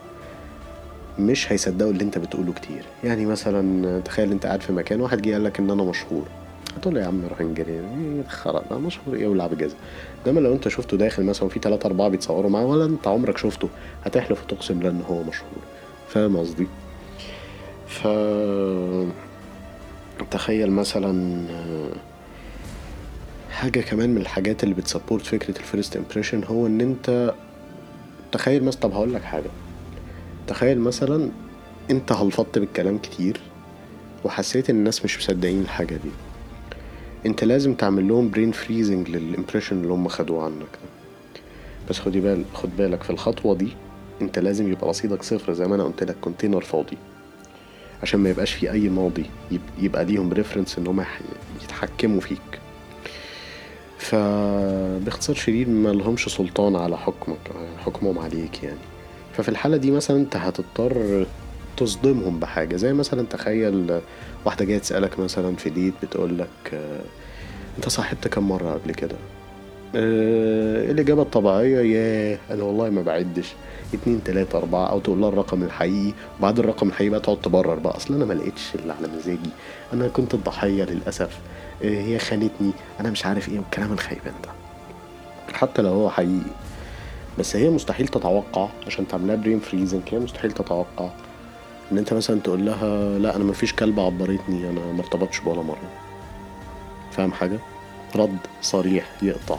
مش 1.19 1.51
هيصدقوا 1.51 1.91
اللي 1.91 2.03
أنت 2.03 2.17
بتقوله 2.17 2.53
كتير. 2.53 2.83
يعني 3.03 3.25
مثلا 3.25 3.99
تخيل 3.99 4.31
أنت 4.31 4.45
قاعد 4.45 4.61
في 4.61 4.73
مكان 4.73 5.01
واحد 5.01 5.21
جه 5.21 5.31
قال 5.33 5.43
لك 5.43 5.59
إن 5.59 5.71
أنا 5.71 5.83
مشهور. 5.83 6.23
هتقول 6.77 6.95
له 6.95 7.01
يا 7.01 7.05
عم 7.05 7.25
روح 7.29 7.41
انجر. 7.41 7.71
إيه 7.71 8.23
ده؟ 8.69 8.77
مشهور 8.77 9.15
إيه؟ 9.15 9.27
ولعب 9.27 9.57
جزا 9.57 9.75
إنما 10.27 10.39
لو 10.39 10.53
أنت 10.53 10.67
شفته 10.67 10.97
داخل 10.97 11.23
مثلا 11.23 11.43
وفي 11.45 11.59
تلاتة 11.59 11.87
أربعة 11.87 12.09
بيتصوروا 12.09 12.49
معاه 12.51 12.65
ولا 12.65 12.85
أنت 12.85 13.07
عمرك 13.07 13.37
شفته 13.37 13.69
هتحلف 14.05 14.43
وتقسم 14.43 14.73
بالله 14.73 14.89
ان 14.91 15.01
هو 15.09 15.23
مشهور. 15.23 15.59
فاهم 16.09 16.37
قصدي؟ 16.37 16.67
ف 17.87 18.07
تخيل 20.25 20.71
مثلا 20.71 21.43
حاجة 23.51 23.79
كمان 23.79 24.09
من 24.09 24.17
الحاجات 24.21 24.63
اللي 24.63 24.75
بت 24.75 24.86
support 24.86 25.25
فكرة 25.25 25.57
ال 25.59 25.65
first 25.65 25.97
impression 25.97 26.43
هو 26.43 26.67
إن 26.67 26.81
أنت 26.81 27.33
تخيل 28.31 28.63
مثلا 28.63 28.81
طب 28.81 28.91
هقول 28.93 29.13
لك 29.13 29.21
حاجة. 29.23 29.49
تخيل 30.47 30.79
مثلا 30.79 31.29
أنت 31.91 32.11
هلفظت 32.11 32.59
بالكلام 32.59 32.97
كتير 32.97 33.39
وحسيت 34.25 34.69
إن 34.69 34.75
الناس 34.75 35.05
مش 35.05 35.17
مصدقين 35.17 35.61
الحاجة 35.61 35.95
دي. 35.95 36.09
أنت 37.25 37.43
لازم 37.43 37.73
تعمل 37.73 38.07
لهم 38.07 38.29
brain 38.29 38.51
freezing 38.51 39.09
لل 39.09 39.21
impression 39.21 39.81
اللي 39.81 39.93
هم 39.93 40.07
خدوه 40.07 40.43
عنك 40.45 40.61
ده. 40.61 41.39
بس 41.89 41.99
خدي 41.99 42.19
بال 42.19 42.43
خد 42.53 42.69
بالك 42.77 43.03
في 43.03 43.09
الخطوة 43.09 43.55
دي 43.55 43.67
أنت 44.21 44.39
لازم 44.39 44.71
يبقى 44.71 44.89
رصيدك 44.89 45.23
صفر 45.23 45.53
زي 45.53 45.67
ما 45.67 45.75
أنا 45.75 45.83
قلت 45.83 46.03
لك 46.03 46.15
container 46.21 46.61
فاضي. 46.61 46.97
عشان 48.03 48.19
ما 48.19 48.29
يبقاش 48.29 48.53
في 48.53 48.71
أي 48.71 48.89
ماضي 48.89 49.25
يبقى 49.79 50.05
ليهم 50.05 50.33
reference 50.33 50.77
إن 50.77 50.87
هم 50.87 51.05
يتحكموا 51.63 52.21
فيك. 52.21 52.59
فباختصار 53.97 55.35
شديد 55.35 55.69
ما 55.69 55.89
لهمش 55.89 56.25
سلطان 56.29 56.75
على 56.75 56.97
حكمك 56.97 57.37
حكمهم 57.85 58.19
عليك 58.19 58.63
يعني. 58.63 58.77
ففي 59.37 59.49
الحالة 59.49 59.77
دي 59.77 59.91
مثلا 59.91 60.17
أنت 60.17 60.35
هتضطر 60.35 61.25
تصدمهم 61.77 62.39
بحاجة. 62.39 62.75
زي 62.75 62.93
مثلا 62.93 63.25
تخيل 63.27 63.99
واحدة 64.45 64.65
جاية 64.65 64.77
تسألك 64.77 65.19
مثلا 65.19 65.55
في 65.55 65.69
date 65.69 65.93
بتقولك 66.03 66.81
أنت 67.77 67.89
صاحبت 67.89 68.27
كم 68.27 68.47
مرة 68.47 68.73
قبل 68.73 68.93
كده؟ 68.93 69.15
آه، 69.95 70.91
الإجابة 70.91 71.21
الطبيعية 71.21 71.79
ياه 71.95 72.37
أنا 72.51 72.63
والله 72.63 72.89
ما 72.89 73.01
بعدش. 73.01 73.53
اتنين 73.93 74.23
تلاتة 74.23 74.57
أربعة. 74.57 74.85
أو 74.87 74.99
تقول 74.99 75.21
لها 75.21 75.29
الرقم 75.29 75.63
الحقيقي. 75.63 76.13
وبعد 76.39 76.59
الرقم 76.59 76.87
الحقيقي 76.87 77.09
بقى 77.09 77.19
تقعد 77.19 77.41
تبرر 77.41 77.75
بقى. 77.75 77.97
أصل 77.97 78.13
أنا 78.13 78.25
ما 78.25 78.33
لقيتش 78.33 78.75
اللي 78.75 78.93
على 78.93 79.07
مزاجي. 79.07 79.49
أنا 79.93 80.07
كنت 80.07 80.33
الضحية 80.33 80.83
للأسف. 80.83 81.39
آه، 81.83 82.01
هي 82.01 82.19
خانتني. 82.19 82.71
أنا 82.99 83.09
مش 83.11 83.25
عارف 83.25 83.49
إيه 83.49 83.59
والكلام 83.59 83.93
الخيبان 83.93 84.33
ده. 84.43 84.49
حتى 85.53 85.81
لو 85.81 85.89
هو 85.89 86.09
حقيقي. 86.09 86.51
بس 87.39 87.55
هي 87.55 87.69
مستحيل 87.69 88.07
تتوقع 88.07 88.69
عشان 88.87 89.07
تعملها 89.07 89.35
brain 89.35 89.59
freezing 89.59 90.01
هي 90.11 90.19
مستحيل 90.19 90.51
تتوقع. 90.51 91.09
إن 91.91 91.97
أنت 91.97 92.13
مثلا 92.13 92.39
تقول 92.39 92.65
لها 92.65 93.19
لا 93.19 93.35
أنا 93.35 93.43
مفيش 93.43 93.73
كلبة 93.73 94.05
عبرتني. 94.05 94.69
أنا 94.69 94.91
مرتبطش 94.91 95.39
ولا 95.39 95.61
مرة. 95.61 95.89
فاهم 97.11 97.31
حاجة؟ 97.31 97.59
رد 98.15 98.37
صريح 98.61 99.05
يقطع. 99.21 99.57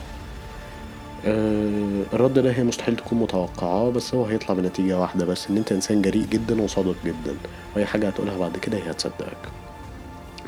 آه 1.25 2.03
الرد 2.13 2.33
ده 2.39 2.51
هي 2.51 2.63
مستحيل 2.63 2.95
تكون 2.95 3.19
متوقعاه 3.19 3.89
بس 3.91 4.13
هو 4.15 4.25
هيطلع 4.25 4.55
بنتيجة 4.55 4.99
واحدة 4.99 5.25
بس 5.25 5.49
إن 5.49 5.57
أنت 5.57 5.71
إنسان 5.71 6.01
جريء 6.01 6.25
جدا 6.25 6.61
وصادق 6.61 6.95
جدا 7.05 7.35
وأي 7.75 7.85
حاجة 7.85 8.07
هتقولها 8.07 8.37
بعد 8.37 8.57
كده 8.57 8.77
هي 8.77 8.91
هتصدقك. 8.91 9.37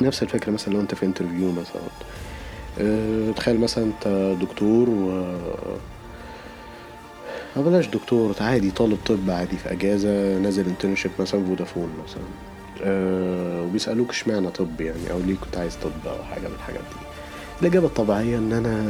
نفس 0.01 0.23
الفكرة 0.23 0.51
مثلا 0.51 0.73
لو 0.73 0.79
أنت 0.81 0.95
في 0.95 1.05
interview 1.05 1.51
مثلا. 1.51 1.81
أه 2.79 3.31
تخيل 3.31 3.59
مثلا 3.59 3.83
أنت 3.83 4.35
دكتور 4.41 4.89
و 4.89 5.23
أو 7.57 7.63
بلاش 7.63 7.87
دكتور 7.87 8.35
عادي 8.41 8.71
طالب 8.71 8.97
طب 9.05 9.29
عادي 9.29 9.57
في 9.57 9.71
أجازة 9.71 10.37
نازل 10.37 10.65
internship 10.65 11.11
مثلا 11.19 11.45
فودافون 11.45 11.89
مثلا. 12.03 12.23
وبيسألوك 13.63 14.09
إشمعنى 14.09 14.49
طب 14.49 14.81
يعني 14.81 15.11
أو 15.11 15.19
ليه 15.19 15.35
كنت 15.35 15.57
عايز 15.57 15.75
طب 15.75 15.91
أو 16.11 16.23
حاجة 16.23 16.47
من 16.47 16.53
الحاجات 16.55 16.79
دي. 16.81 17.05
الإجابة 17.61 17.85
الطبيعية 17.87 18.37
إن 18.37 18.53
أنا 18.53 18.85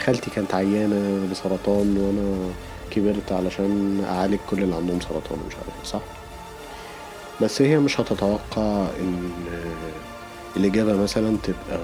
خالتي 0.00 0.30
كانت 0.30 0.54
عيانة 0.54 1.28
بسرطان 1.30 1.96
وأنا 1.96 2.52
كبرت 2.90 3.32
علشان 3.32 4.04
أعالج 4.08 4.38
كل 4.50 4.62
اللي 4.62 4.74
عندهم 4.76 5.00
سرطان 5.00 5.38
ومش 5.44 5.54
عارف 5.54 5.68
إيه، 5.78 5.84
صح؟ 5.84 6.00
بس 7.42 7.62
هي 7.62 7.78
مش 7.78 8.00
هتتوقع 8.00 8.86
إن 9.00 9.30
الإجابة 10.56 10.96
مثلا 10.96 11.36
تبقى 11.42 11.80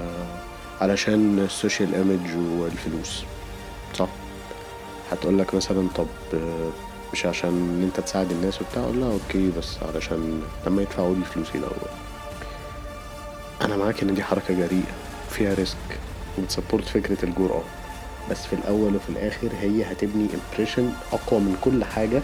علشان 0.81 1.39
ال 1.39 1.47
social 1.47 1.95
image 1.95 2.37
والفلوس 2.61 3.23
صح؟ 3.95 4.09
هتقولك 5.13 5.55
مثلا 5.55 5.89
طب 5.97 6.07
مش 7.13 7.27
عشان 7.27 7.83
أنت 7.83 8.01
تساعد 8.07 8.31
الناس 8.31 8.63
وبتاع؟ 8.63 8.83
أقول 8.83 9.01
لها 9.01 9.13
أوكي 9.13 9.51
بس 9.59 9.77
علشان 9.95 10.43
لما 10.67 10.83
يدفعوا 10.83 11.15
لي 11.15 11.25
فلوسي 11.25 11.59
الأول 11.59 11.91
أنا 13.63 13.77
معاك 13.77 14.03
إن 14.03 14.15
دي 14.15 14.23
حركة 14.23 14.55
جريئة 14.55 14.93
فيها 15.31 15.55
risk 15.55 15.77
وبت 16.39 16.53
support 16.53 16.85
فكرة 16.85 17.25
الجرأة. 17.25 17.63
بس 18.31 18.47
في 18.47 18.53
الأول 18.53 18.97
وفي 18.97 19.09
الآخر 19.09 19.49
هي 19.61 19.85
هتبني 19.85 20.29
impression 20.53 20.91
أقوى 21.13 21.41
من 21.41 21.57
كل 21.61 21.85
حاجة. 21.85 22.23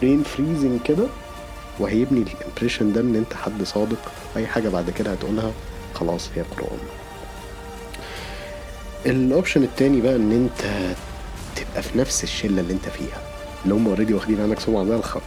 brain 0.00 0.22
freezing 0.22 0.80
كده 0.84 1.06
وهيبني 1.78 2.20
ال 2.40 2.45
impression 2.45 2.92
ده 2.92 3.00
إن 3.00 3.16
أنت 3.16 3.34
حد 3.34 3.62
صادق. 3.62 4.12
أي 4.36 4.46
حاجة 4.46 4.68
بعد 4.68 4.90
كده 4.90 5.12
هتقولها 5.12 5.52
خلاص 5.94 6.28
هي 6.36 6.42
قرآن. 6.42 6.78
ال 9.06 9.14
option 9.14 9.62
التاني 9.62 10.00
بقى 10.00 10.16
إن 10.16 10.32
أنت 10.32 10.94
تبقى 11.56 11.82
في 11.82 11.98
نفس 11.98 12.24
الشلة 12.24 12.60
اللي 12.60 12.72
أنت 12.72 12.88
فيها 12.88 13.20
اللي 13.64 13.74
هم 13.74 13.86
already 13.88 14.14
واخدين 14.14 14.40
عنك 14.40 14.60
سمعة 14.60 14.84
زي 14.84 14.94
الزفت 14.94 15.22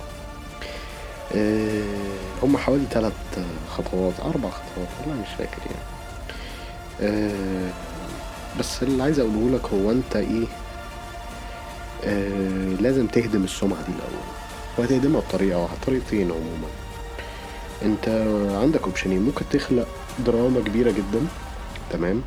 أه 1.35 1.83
هم 2.43 2.57
حوالي 2.57 2.83
ثلاث 2.91 3.13
خطوات 3.77 4.13
أربع 4.19 4.49
خطوات 4.49 4.87
والله 5.01 5.21
مش 5.21 5.27
فاكر 5.37 5.57
يعني. 5.65 5.85
أه 7.01 7.69
بس 8.59 8.83
اللي 8.83 9.03
عايز 9.03 9.19
اقوله 9.19 9.49
لك 9.55 9.65
هو 9.65 9.91
انت 9.91 10.15
إيه؟ 10.15 10.45
أه 12.03 12.75
لازم 12.81 13.07
تهدم 13.07 13.43
السمعة 13.43 13.81
دي 13.85 13.91
الأول 13.91 14.25
وهتهدمها 14.77 15.21
واحدة 15.41 15.79
طريقتين 15.85 16.31
عموما. 16.31 16.67
انت 17.83 18.09
عندك 18.61 18.83
اوبشنين 18.83 19.21
ممكن 19.21 19.45
تخلق 19.51 19.87
دراما 20.25 20.59
كبيرة 20.61 20.91
جدا 20.91 21.27
تمام؟ 21.91 22.21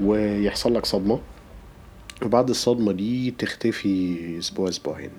ويحصل 0.00 0.74
لك 0.74 0.86
صدمة. 0.86 1.20
وبعد 2.22 2.48
الصدمة 2.48 2.92
دي 2.92 3.30
تختفي 3.30 4.18
أسبوع 4.38 4.68
أسبوعين. 4.68 5.10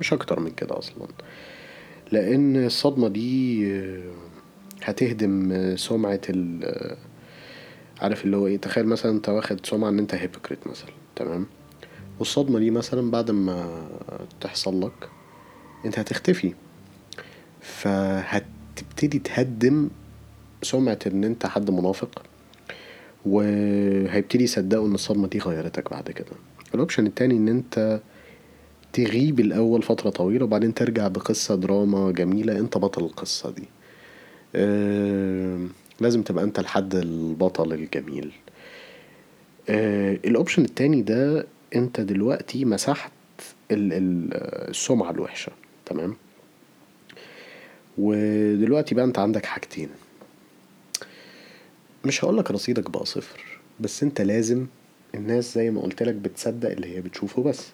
مش 0.00 0.12
أكتر 0.12 0.40
من 0.40 0.50
كده 0.50 0.78
أصلا. 0.78 1.06
لأن 2.12 2.64
الصدمة 2.66 3.08
دي 3.08 3.66
هتهدم 4.82 5.74
سمعة 5.76 6.20
ال 6.28 6.96
عارف 8.00 8.24
اللي 8.24 8.36
هو 8.36 8.46
إيه؟ 8.46 8.56
تخيل 8.56 8.86
مثلا 8.86 9.12
أنت 9.12 9.28
واخد 9.28 9.66
سمعة 9.66 9.88
إن 9.88 9.98
أنت 9.98 10.14
هيبوكريت 10.14 10.66
مثلا 10.66 10.90
تمام؟ 11.16 11.46
والصدمة 12.18 12.58
دي 12.58 12.70
مثلا 12.70 13.10
بعد 13.10 13.30
ما 13.30 13.88
تحصل 14.40 14.80
لك 14.80 15.08
أنت 15.84 15.98
هتختفي. 15.98 16.54
فهتبتدي 17.60 19.18
تهدم 19.18 19.88
سمعة 20.62 20.98
إن 21.06 21.24
أنت 21.24 21.46
حد 21.46 21.70
منافق 21.70 22.22
وهيبتدي 23.26 24.44
يصدقوا 24.44 24.86
إن 24.86 24.94
الصدمة 24.94 25.28
دي 25.28 25.38
غيرتك 25.38 25.90
بعد 25.90 26.10
كده. 26.10 26.36
ال 26.74 26.79
option 26.79 27.06
التاني 27.06 27.36
إن 27.36 27.48
أنت 27.48 28.00
تغيب 28.92 29.40
الأول 29.40 29.82
فترة 29.82 30.10
طويلة 30.10 30.44
وبعدين 30.44 30.74
ترجع 30.74 31.08
بقصة 31.08 31.54
دراما 31.54 32.10
جميلة 32.10 32.58
أنت 32.58 32.78
بطل 32.78 33.04
القصة 33.04 33.50
دي. 33.50 33.68
أه 34.54 35.66
لازم 36.00 36.22
تبقى 36.22 36.44
انت 36.44 36.58
الحد 36.58 36.94
البطل 36.94 37.72
الجميل. 37.72 38.32
أه 39.68 40.12
ال 40.24 40.30
option 40.30 40.64
التاني 40.64 41.02
ده 41.02 41.46
انت 41.76 42.00
دلوقتي 42.00 42.64
مسحت 42.64 43.12
السمعة 43.70 45.10
الوحشة 45.10 45.52
تمام؟ 45.86 46.16
ودلوقتي 47.98 48.94
بقى 48.94 49.04
انت 49.04 49.18
عندك 49.18 49.46
حاجتين. 49.46 49.88
مش 52.04 52.24
هقولك 52.24 52.50
رصيدك 52.50 52.90
بقى 52.90 53.06
صفر 53.06 53.58
بس 53.80 54.02
انت 54.02 54.20
لازم 54.20 54.66
الناس 55.14 55.54
زي 55.54 55.70
ما 55.70 55.80
قلتلك 55.80 56.14
بتصدق 56.14 56.70
اللي 56.70 56.96
هي 56.96 57.00
بتشوفه 57.00 57.42
بس. 57.42 57.68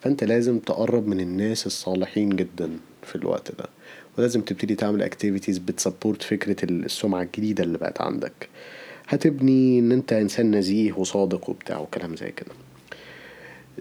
فانت 0.00 0.24
لازم 0.24 0.58
تقرب 0.58 1.06
من 1.06 1.20
الناس 1.20 1.66
الصالحين 1.66 2.30
جدا 2.36 2.70
في 3.02 3.16
الوقت 3.16 3.52
ده. 3.58 3.64
ولازم 4.18 4.40
تبتدي 4.40 4.74
تعمل 4.74 5.02
activities 5.02 5.58
بت 5.58 5.72
support 5.72 6.22
فكرة 6.22 6.64
السمعة 6.70 7.22
الجديدة 7.22 7.64
اللي 7.64 7.78
بقت 7.78 8.00
عندك. 8.00 8.48
هتبني 9.08 9.78
إن 9.78 9.92
أنت 9.92 10.12
إنسان 10.12 10.56
نزيه 10.56 10.92
وصادق 10.92 11.50
وبتاع 11.50 11.78
وكلام 11.78 12.16
زي 12.16 12.30
كده. 12.30 12.52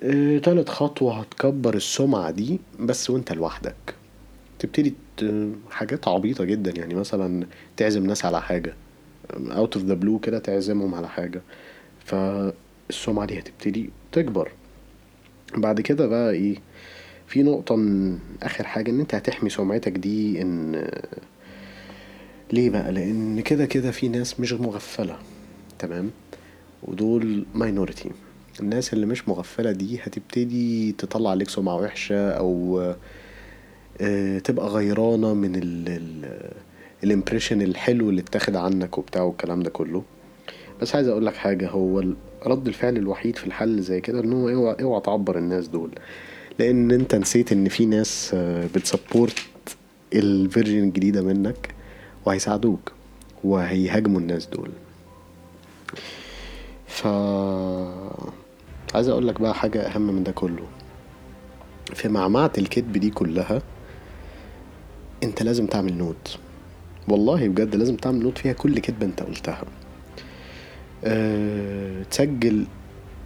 آه 0.03 0.37
تالت 0.37 0.69
خطوة 0.69 1.19
هتكبر 1.19 1.75
السمعة 1.75 2.31
دي 2.31 2.59
بس 2.79 3.09
وأنت 3.09 3.33
لوحدك. 3.33 3.75
تبتدي 4.59 4.93
حاجات 5.71 6.07
عبيطة 6.07 6.43
جدا 6.43 6.71
يعني 6.71 6.93
مثلا 6.93 7.47
تعزم 7.77 8.05
ناس 8.05 8.25
على 8.25 8.41
حاجة. 8.41 8.73
out 9.33 9.75
of 9.75 9.85
the 9.85 9.93
blue 9.93 10.19
كده 10.19 10.39
تعزمهم 10.39 10.95
على 10.95 11.09
حاجة. 11.09 11.41
فالسمعة 12.05 13.25
دي 13.25 13.39
هتبتدي 13.39 13.89
تكبر. 14.11 14.51
بعد 15.57 15.81
كده 15.81 16.07
بقى 16.07 16.31
إيه؟ 16.31 16.55
في 17.27 17.43
نقطة 17.43 17.75
من 17.75 18.19
آخر 18.43 18.63
حاجة 18.63 18.91
إن 18.91 18.99
أنت 18.99 19.15
هتحمي 19.15 19.49
سمعتك 19.49 19.91
دي 19.91 20.41
إن 20.41 20.87
ليه 22.53 22.69
بقى؟ 22.69 22.91
لأن 22.91 23.41
كده 23.41 23.65
كده 23.65 23.91
في 23.91 24.07
ناس 24.07 24.39
مش 24.39 24.53
مغفلة 24.53 25.17
تمام؟ 25.79 26.11
ودول 26.83 27.45
minority 27.55 28.11
الناس 28.59 28.93
اللي 28.93 29.05
مش 29.05 29.27
مغفلة 29.29 29.71
دي 29.71 29.99
هتبتدي 30.03 30.91
تطلع 30.91 31.29
عليك 31.29 31.49
سمعة 31.49 31.75
وحشة 31.75 32.29
أو 32.31 32.81
تبقى 34.43 34.67
غيرانة 34.67 35.33
من 35.33 35.55
ال 37.03 37.08
impression 37.08 37.61
الحلو 37.61 38.09
اللي 38.09 38.21
اتاخد 38.21 38.55
عنك 38.55 38.97
وبتاع 38.97 39.21
والكلام 39.21 39.63
ده 39.63 39.69
كله. 39.69 40.03
بس 40.81 40.95
عايز 40.95 41.07
أقول 41.07 41.25
لك 41.25 41.35
حاجة 41.35 41.69
هو 41.69 42.03
رد 42.45 42.67
الفعل 42.67 42.97
الوحيد 42.97 43.35
في 43.37 43.47
الحل 43.47 43.81
زي 43.81 44.01
كده 44.01 44.19
إن 44.19 44.33
هو 44.33 44.49
اوعى 44.49 44.75
اوعى 44.83 45.01
تعبر 45.01 45.37
الناس 45.37 45.67
دول. 45.67 45.91
لأن 46.59 46.91
أنت 46.91 47.15
نسيت 47.15 47.51
إن 47.51 47.69
في 47.69 47.85
ناس 47.85 48.31
آه، 48.33 48.67
بت 48.75 48.89
support 48.89 49.39
ال 50.13 50.22
version 50.22 50.83
الجديدة 50.83 51.21
منك 51.21 51.73
وهيساعدوك 52.25 52.91
وهيهاجموا 53.43 54.19
الناس 54.19 54.45
دول. 54.47 54.69
ف 56.87 57.07
عايز 58.95 59.07
أقول 59.07 59.27
لك 59.27 59.41
بقى 59.41 59.53
حاجة 59.55 59.81
أهم 59.81 60.01
من 60.15 60.23
ده 60.23 60.31
كله. 60.31 60.67
في 61.93 62.07
معمعة 62.09 62.51
الكذب 62.57 62.91
دي 62.91 63.09
كلها 63.09 63.61
أنت 65.23 65.43
لازم 65.43 65.65
تعمل 65.67 65.97
note. 65.97 66.37
والله 67.07 67.47
بجد 67.47 67.75
لازم 67.75 67.95
تعمل 67.95 68.19
note 68.23 68.37
فيها 68.37 68.53
كل 68.53 68.79
كذبة 68.79 69.05
أنت 69.05 69.23
قلتها. 69.23 69.63
أه 71.03 72.03
تسجل 72.03 72.65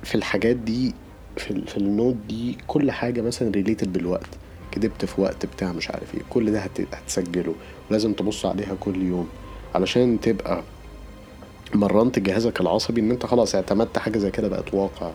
في 0.03 0.15
الحاجات 0.15 0.55
دي 0.55 0.93
في, 1.39 1.62
في 1.67 1.78
ال 1.77 1.85
note 1.85 2.15
دي 2.28 2.58
كل 2.67 2.91
حاجة 2.91 3.21
مثلا 3.21 3.52
related 3.51 3.93
بالوقت. 3.93 4.28
كدبت 4.71 5.06
في 5.06 5.21
وقت 5.21 5.45
بتاع 5.45 5.71
مش 5.71 5.89
عارف 5.91 6.15
إيه. 6.15 6.21
كل 6.30 6.52
ده 6.52 6.60
هتسجله. 6.91 7.56
ولازم 7.89 8.13
تبص 8.13 8.45
عليها 8.45 8.75
كل 8.80 9.02
يوم. 9.02 9.30
علشان 9.75 10.19
تبقى 10.21 10.63
مرنت 11.73 12.19
جهازك 12.19 12.62
العصبي 12.62 13.02
إن 13.02 13.12
أنت 13.12 13.25
خلاص 13.25 13.56
اعتمدت 13.56 13.97
حاجة 13.97 14.17
زي 14.17 14.32
كده 14.32 14.47
بقت 14.47 14.73
واقع. 14.73 15.12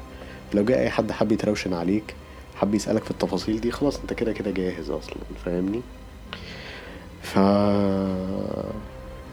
لو 0.54 0.64
جه 0.64 0.80
أي 0.80 0.90
حد 0.90 1.12
حب 1.12 1.32
يتروشن 1.32 1.72
عليك 1.74 2.14
حب 2.56 2.74
يسألك 2.74 3.04
في 3.04 3.10
التفاصيل 3.10 3.60
دي 3.60 3.70
خلاص 3.70 4.00
أنت 4.00 4.12
كده 4.12 4.32
كده 4.32 4.50
جاهز 4.50 4.90
أصلا. 4.90 5.16
فاهمني؟ 5.44 5.80
ف 7.22 7.38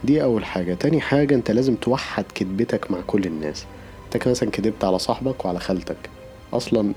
دي 0.04 0.22
أول 0.22 0.44
حاجة. 0.44 0.74
تاني 0.74 1.00
حاجة 1.00 1.34
أنت 1.34 1.50
لازم 1.50 1.74
توحد 1.74 2.24
كدبتك 2.34 2.90
مع 2.90 2.98
كل 3.06 3.24
الناس. 3.24 3.64
أنت 4.14 4.28
مثلا 4.28 4.50
كدبت 4.50 4.84
على 4.84 4.98
صاحبك 4.98 5.44
وعلى 5.44 5.60
خالتك. 5.60 5.96
أصلا 6.52 6.92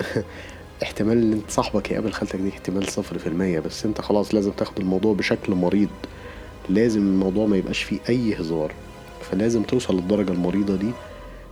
احتمال 0.82 1.18
إن 1.22 1.32
أنت 1.32 1.50
صاحبك 1.50 1.90
يقابل 1.90 2.12
خالتك 2.12 2.36
دي 2.38 2.48
احتمال 2.48 2.88
صفر 2.88 3.18
في 3.18 3.26
المية 3.26 3.60
بس 3.60 3.86
أنت 3.86 4.00
خلاص 4.00 4.34
لازم 4.34 4.50
تاخد 4.50 4.78
الموضوع 4.80 5.14
بشكل 5.14 5.54
مريض. 5.54 5.88
لازم 6.68 7.00
الموضوع 7.00 7.46
ما 7.46 7.56
يبقاش 7.56 7.82
فيه 7.82 7.98
أي 8.08 8.34
هزار. 8.34 8.72
فلازم 9.20 9.62
توصل 9.62 9.94
للدرجة 9.96 10.32
المريضة 10.32 10.76
دي 10.76 10.90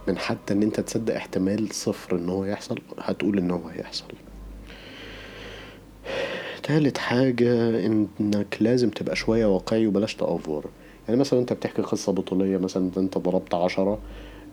من 0.08 0.18
حتى 0.18 0.54
إن 0.54 0.62
أنت 0.62 0.80
تصدق 0.80 1.14
احتمال 1.14 1.74
صفر 1.74 2.16
إن 2.16 2.28
هو 2.28 2.44
يحصل 2.44 2.78
هتقول 2.98 3.38
إن 3.38 3.50
هو 3.50 3.68
هيحصل. 3.68 4.04
تالت 6.62 6.98
حاجة 6.98 7.86
إنك 7.86 8.56
لازم 8.60 8.90
تبقى 8.90 9.16
شوية 9.16 9.46
واقعي 9.46 9.86
وبلاش 9.86 10.14
ت 10.14 10.23
over. 10.23 10.64
يعني 11.08 11.20
مثلا 11.20 11.40
أنت 11.40 11.52
بتحكي 11.52 11.82
قصة 11.82 12.12
بطولية 12.12 12.56
مثلا 12.58 12.90
أنت 12.96 13.18
ضربت 13.18 13.54
عشرة 13.54 13.98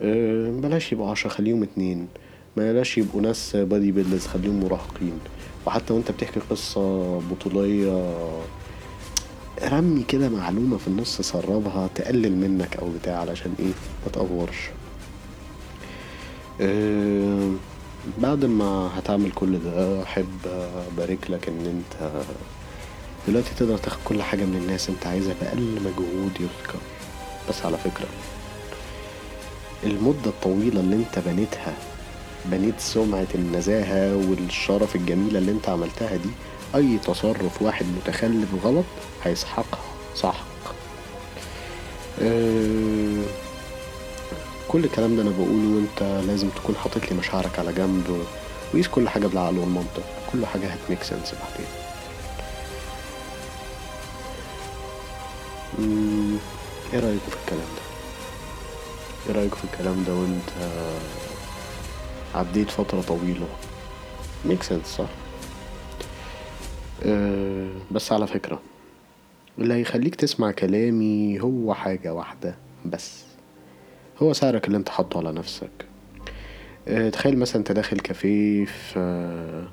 آه 0.02 0.50
بلاش 0.50 0.92
يبقوا 0.92 1.10
عشرة 1.10 1.30
خليهم 1.30 1.62
اتنين. 1.62 2.08
بلاش 2.58 2.98
يبقوا 2.98 3.20
ناس 3.20 3.56
body 3.56 3.92
builders 3.92 4.26
خليهم 4.26 4.60
مراهقين. 4.64 5.18
وحتى 5.66 5.92
وانت 5.92 6.10
بتحكي 6.10 6.40
قصة 6.50 7.18
بطولية 7.18 8.14
رمي 9.62 10.02
كده 10.02 10.28
معلومة 10.28 10.76
في 10.78 10.88
النص 10.88 11.20
سربها 11.20 11.88
تقلل 11.94 12.36
منك 12.36 12.76
أو 12.76 12.90
بتاع 13.00 13.18
علشان 13.20 13.54
إيه؟ 13.58 13.66
ما 14.06 14.12
تأفورش. 14.12 14.56
آه 16.60 17.50
بعد 18.18 18.44
ما 18.44 18.90
هتعمل 18.98 19.32
كل 19.32 19.58
ده 19.58 20.02
أحب 20.02 20.28
أبارك 20.92 21.30
لك 21.30 21.48
إن 21.48 21.66
أنت 21.66 22.10
دلوقتي 23.28 23.50
تقدر 23.58 23.78
تاخد 23.78 23.98
كل 24.04 24.22
حاجة 24.22 24.44
من 24.44 24.56
الناس 24.56 24.88
أنت 24.88 25.06
عايزها 25.06 25.34
بأقل 25.40 25.78
مجهود 25.80 26.32
يذكر. 26.40 26.78
بس 27.48 27.64
على 27.66 27.76
فكرة 27.78 28.06
المدة 29.84 30.26
الطويلة 30.30 30.80
اللي 30.80 30.96
أنت 30.96 31.18
بنيتها 31.26 31.74
بنيت 32.50 32.80
سمعة 32.80 33.26
النزاهة 33.34 34.16
والشرف 34.16 34.96
الجميلة 34.96 35.38
اللي 35.38 35.52
انت 35.52 35.68
عملتها 35.68 36.16
دي. 36.16 36.30
أي 36.74 36.98
تصرف 36.98 37.62
واحد 37.62 37.86
متخلف 37.86 38.48
غلط 38.64 38.84
هيسحقها. 39.24 39.80
سحق 40.14 40.46
أه 42.22 43.22
كل 44.68 44.84
الكلام 44.84 45.16
ده 45.16 45.22
أنا 45.22 45.30
بقوله 45.30 45.76
وأنت 45.76 46.26
لازم 46.26 46.48
تكون 46.48 46.74
حاطط 46.76 47.10
لي 47.10 47.16
مشاعرك 47.16 47.58
على 47.58 47.72
جنب. 47.72 48.26
وقيس 48.74 48.88
كل 48.88 49.08
حاجة 49.08 49.26
بالعقل 49.26 49.58
والمنطق. 49.58 50.04
كل 50.32 50.46
حاجة 50.46 50.66
هتميك 50.66 51.02
سنس 51.02 51.34
بعدين. 51.34 51.66
إيه 56.92 57.00
رأيكم 57.00 57.30
في 57.30 57.36
الكلام 57.44 57.68
ده؟ 57.76 57.82
إيه 59.28 59.34
رأيكم 59.40 59.56
في 59.56 59.64
الكلام 59.64 60.04
ده 60.04 60.14
وأنت 60.14 60.50
عديت 62.34 62.70
فترة 62.70 63.00
طويلة. 63.00 63.46
ميك 64.44 64.62
سنس 64.62 64.86
صح. 64.86 65.08
أه 67.04 67.68
بس 67.90 68.12
على 68.12 68.26
فكرة 68.26 68.60
اللي 69.58 69.74
هيخليك 69.74 70.14
تسمع 70.14 70.50
كلامي 70.50 71.40
هو 71.40 71.74
حاجة 71.74 72.14
واحدة 72.14 72.54
بس. 72.86 73.24
هو 74.22 74.32
سعرك 74.32 74.66
اللي 74.66 74.76
انت 74.78 74.88
حاطه 74.88 75.18
على 75.18 75.32
نفسك. 75.32 75.70
آه 76.88 77.10
تخيل 77.10 77.38
مثلا 77.38 77.56
انت 77.56 77.72
داخل 77.72 78.00
كافيه 78.00 78.64
في 78.64 79.66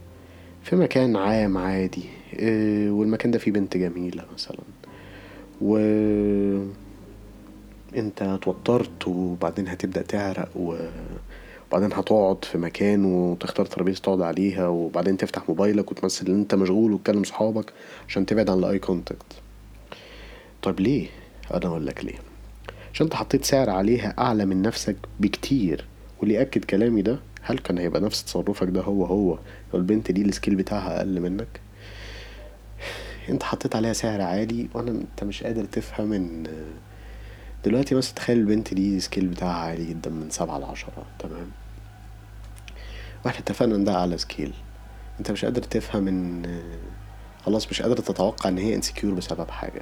في 0.63 0.75
مكان 0.75 1.15
عام 1.15 1.57
عادي. 1.57 2.03
آه 2.39 2.91
والمكان 2.91 3.31
ده 3.31 3.39
فيه 3.39 3.51
بنت 3.51 3.77
جميلة 3.77 4.25
مثلا. 4.33 4.59
و 5.61 5.77
انت 7.95 8.21
اتوترت 8.21 9.07
وبعدين 9.07 9.67
هتبدأ 9.67 10.01
تعرق 10.01 10.49
و... 10.55 10.75
وبعدين 11.75 11.97
هتقعد 11.97 12.45
في 12.45 12.57
مكان 12.57 13.05
وتختار 13.05 13.65
ترابيزة 13.65 14.01
تقعد 14.01 14.21
عليها 14.21 14.67
وبعدين 14.67 15.17
تفتح 15.17 15.49
موبايلك 15.49 15.91
وتمثل 15.91 16.27
ان 16.27 16.35
انت 16.39 16.55
مشغول 16.55 16.91
وتكلم 16.91 17.23
صحابك 17.23 17.73
عشان 18.07 18.25
تبعد 18.25 18.49
عن 18.49 18.59
ال 18.59 18.79
eye 18.79 18.93
contact 18.93 19.25
طيب 20.61 20.79
ليه؟ 20.79 21.07
أنا 21.53 21.65
أقول 21.65 21.85
لك 21.87 22.05
ليه. 22.05 22.15
عشان 22.93 23.05
انت 23.05 23.13
حطيت 23.15 23.45
سعر 23.45 23.69
عليها 23.69 24.13
أعلى 24.19 24.45
من 24.45 24.61
نفسك 24.61 24.95
بكتير 25.19 25.85
واللي 26.19 26.33
يأكد 26.35 26.65
كلامي 26.65 27.01
ده 27.01 27.19
هل 27.41 27.57
كان 27.57 27.77
هيبقى 27.77 28.01
نفس 28.01 28.23
تصرفك 28.23 28.67
ده 28.67 28.81
هو 28.81 29.05
هو 29.05 29.39
لو 29.73 29.79
البنت 29.79 30.11
دي 30.11 30.21
ال 30.21 30.27
scale 30.27 30.55
بتاعها 30.55 30.97
أقل 30.97 31.19
منك؟ 31.19 31.59
انت 33.29 33.43
حطيت 33.43 33.75
عليها 33.75 33.93
سعر 33.93 34.21
عالي 34.21 34.67
وأنا 34.73 34.91
انت 34.91 35.23
مش 35.23 35.43
قادر 35.43 35.65
تفهم 35.65 36.13
إن 36.13 36.43
دلوقتي 37.65 37.95
مثلا 37.95 38.13
تخيل 38.13 38.37
البنت 38.37 38.73
دي 38.73 38.99
scale 38.99 39.27
بتاعها 39.27 39.53
عالي 39.69 39.85
جدا 39.85 40.09
من 40.09 40.29
سبعة 40.29 40.57
لعشرة 40.59 41.05
تمام؟ 41.19 41.51
وإحنا 43.25 43.39
اتفقنا 43.39 43.75
إن 43.75 43.83
ده 43.83 43.95
اعلى 43.95 44.17
scale. 44.17 44.53
أنت 45.19 45.31
مش 45.31 45.45
قادر 45.45 45.61
تفهم 45.61 46.07
إن 46.07 46.61
خلاص 47.45 47.69
مش 47.69 47.81
قادر 47.81 47.97
تتوقع 47.97 48.49
إن 48.49 48.57
هي 48.57 48.75
insecure 48.75 49.13
بسبب 49.13 49.51
حاجة. 49.51 49.81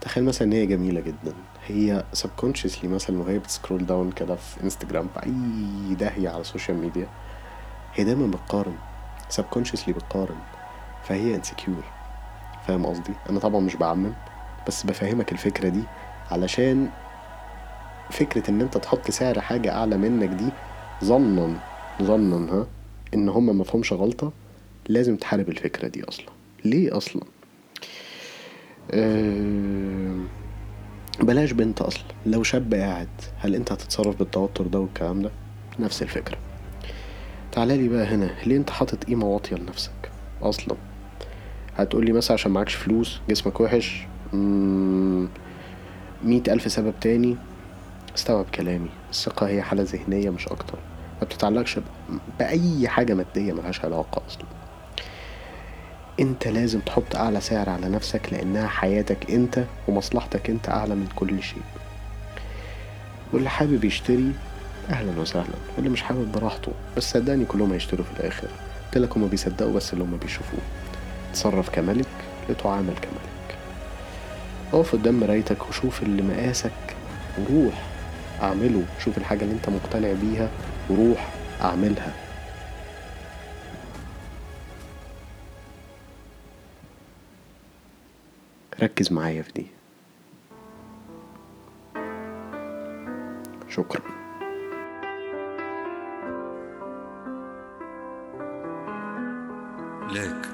تخيل 0.00 0.24
مثلا 0.24 0.48
إن 0.48 0.52
هي 0.52 0.66
جميلة 0.66 1.00
جدا. 1.00 1.34
هي 1.66 2.04
subconsciously 2.16 2.84
مثلا 2.84 3.22
وهي 3.22 3.38
بت 3.38 3.50
scroll 3.50 3.86
down 3.86 4.12
كده 4.12 4.36
في 4.36 4.62
انستجرام 4.62 5.08
في 5.14 5.22
أي 5.22 5.94
داهية 5.94 6.28
على 6.28 6.40
السوشيال 6.40 6.76
ميديا 6.76 7.06
هي 7.94 8.04
دايما 8.04 8.26
بتقارن. 8.26 8.76
subconsciously 9.32 9.90
بتقارن. 9.90 10.38
فهي 11.04 11.34
انسكيور 11.34 11.84
فاهم 12.66 12.86
قصدي؟ 12.86 13.12
أنا 13.30 13.40
طبعا 13.40 13.60
مش 13.60 13.76
بعمم 13.76 14.12
بس 14.66 14.86
بفهمك 14.86 15.32
الفكرة 15.32 15.68
دي. 15.68 15.82
علشان 16.30 16.88
فكرة 18.10 18.50
إن 18.50 18.60
أنت 18.60 18.78
تحط 18.78 19.10
سعر 19.10 19.40
حاجة 19.40 19.72
أعلى 19.72 19.96
منك 19.96 20.28
دي 20.28 20.48
ظنا 21.04 21.73
ظنا 22.02 22.52
ها 22.52 22.66
إن 23.14 23.28
هما 23.28 23.52
مفهومش 23.52 23.92
غلطة 23.92 24.32
لازم 24.88 25.16
تحارب 25.16 25.48
الفكرة 25.48 25.88
دي 25.88 26.04
أصلا. 26.04 26.26
ليه 26.64 26.96
أصلا؟ 26.96 27.22
أه 28.90 30.20
بلاش 31.20 31.52
بنت 31.52 31.80
أصلا. 31.82 32.04
لو 32.26 32.42
شاب 32.42 32.74
قاعد 32.74 33.08
هل 33.38 33.54
أنت 33.54 33.72
هتتصرف 33.72 34.16
بالتوتر 34.18 34.66
ده 34.66 34.78
والكلام 34.78 35.22
ده؟ 35.22 35.30
نفس 35.78 36.02
الفكرة. 36.02 36.38
تعالى 37.52 37.76
لي 37.76 37.88
بقى 37.88 38.04
هنا. 38.06 38.30
ليه 38.46 38.56
أنت 38.56 38.70
حاطط 38.70 39.04
قيمة 39.04 39.26
واطية 39.26 39.56
لنفسك؟ 39.56 40.10
أصلا. 40.42 40.76
هتقولي 41.76 42.12
مثلا 42.12 42.32
عشان 42.34 42.50
معكش 42.52 42.74
فلوس 42.74 43.20
جسمك 43.28 43.60
وحش 43.60 44.06
مية 46.24 46.42
ألف 46.48 46.72
سبب 46.72 46.94
تاني 47.00 47.36
استوعب 48.16 48.44
كلامي. 48.54 48.90
الثقة 49.10 49.48
هي 49.48 49.62
حالة 49.62 49.82
ذهنية 49.82 50.30
مش 50.30 50.48
أكتر. 50.48 50.78
ما 51.20 51.26
بتتعلقش 51.26 51.78
بأي 52.38 52.88
حاجة 52.88 53.14
مادية 53.14 53.52
ملهاش 53.52 53.84
علاقة 53.84 54.22
أصلا. 54.28 54.44
أنت 56.20 56.48
لازم 56.48 56.80
تحط 56.80 57.16
أعلى 57.16 57.40
سعر 57.40 57.68
على 57.70 57.88
نفسك 57.88 58.32
لأنها 58.32 58.68
حياتك 58.68 59.30
أنت 59.30 59.64
ومصلحتك 59.88 60.50
أنت 60.50 60.68
أعلى 60.68 60.94
من 60.94 61.08
كل 61.16 61.42
شيء. 61.42 61.62
واللي 63.32 63.50
حابب 63.50 63.84
يشتري 63.84 64.32
أهلا 64.90 65.20
وسهلا. 65.20 65.54
واللي 65.76 65.90
مش 65.90 66.02
حابب 66.02 66.32
براحته. 66.32 66.72
بس 66.96 67.10
صدقني 67.12 67.44
كلهم 67.44 67.72
هيشتروا 67.72 68.04
في 68.04 68.20
الآخر. 68.20 68.48
قلتلك 68.84 69.16
هما 69.16 69.26
بيصدقوا 69.26 69.72
بس 69.74 69.92
اللي 69.92 70.04
هما 70.04 70.16
بيشوفوه. 70.16 70.60
تصرف 71.32 71.70
كملك 71.70 72.06
لتعامل 72.48 72.94
كملك 73.02 73.58
اقف 74.72 74.92
قدام 74.92 75.20
مرايتك 75.20 75.68
وشوف 75.68 76.02
اللي 76.02 76.22
مقاسك. 76.22 76.96
وروح 77.38 77.82
اعمله. 78.42 78.82
شوف 79.04 79.18
الحاجة 79.18 79.42
اللي 79.42 79.54
انت 79.54 79.68
مقتنع 79.68 80.12
بيها. 80.12 80.48
وروح 80.90 81.34
أعملها. 81.60 82.14
ركز 88.82 89.12
معايا 89.12 89.42
في 89.42 89.52
دي. 89.52 89.66
شكرا. 93.68 94.02
ليك. 100.12 100.46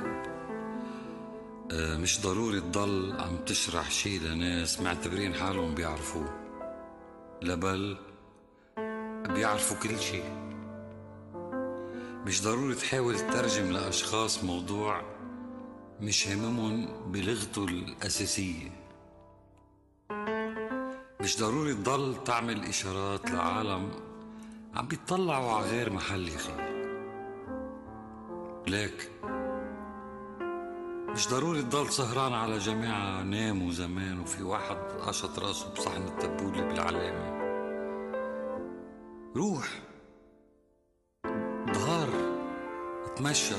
آه، 1.72 1.96
مش 1.96 2.20
ضروري 2.20 2.60
تضل 2.60 3.20
عم 3.20 3.36
تشرح 3.46 3.90
شي 3.90 4.18
لناس 4.18 4.80
معتبرين 4.80 5.34
حالهم 5.34 5.74
بيعرفوه. 5.74 6.28
لا 7.42 7.54
بل 7.54 7.96
بيعرفوا 9.40 9.76
كل 9.76 10.00
شي 10.00 10.22
مش 12.26 12.42
ضروري 12.42 12.74
تحاول 12.74 13.18
تترجم 13.18 13.72
لأشخاص 13.72 14.44
موضوع 14.44 15.02
مش 16.00 16.28
هممهم 16.28 16.88
بلغته 17.12 17.64
الأساسية. 17.64 18.70
مش 21.20 21.38
ضروري 21.38 21.74
تضل 21.74 22.24
تعمل 22.24 22.64
إشارات 22.64 23.30
لعالم 23.30 23.90
عم 24.74 24.86
بيطلعوا 24.88 25.52
على 25.52 25.66
غير 25.70 25.92
محل 25.92 26.28
يا 26.28 26.38
خي 26.38 26.52
ليك. 28.66 29.10
مش 31.12 31.28
ضروري 31.28 31.62
تضل 31.62 31.90
سهران 31.92 32.32
على 32.32 32.58
جماعة 32.58 33.22
ناموا 33.22 33.72
زمان 33.72 34.20
وفي 34.20 34.42
واحد 34.42 34.76
قشط 34.76 35.38
راسه 35.38 35.72
بصحن 35.72 36.02
التبولة 36.02 36.62
بالعلامة. 36.62 37.39
روح. 39.36 39.68
ظهر 41.72 42.08
اتمشى 43.04 43.54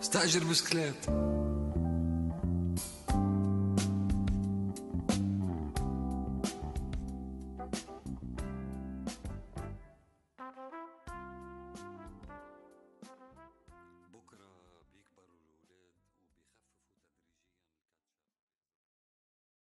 استأجر 0.00 0.44
بسكليت. 0.50 1.06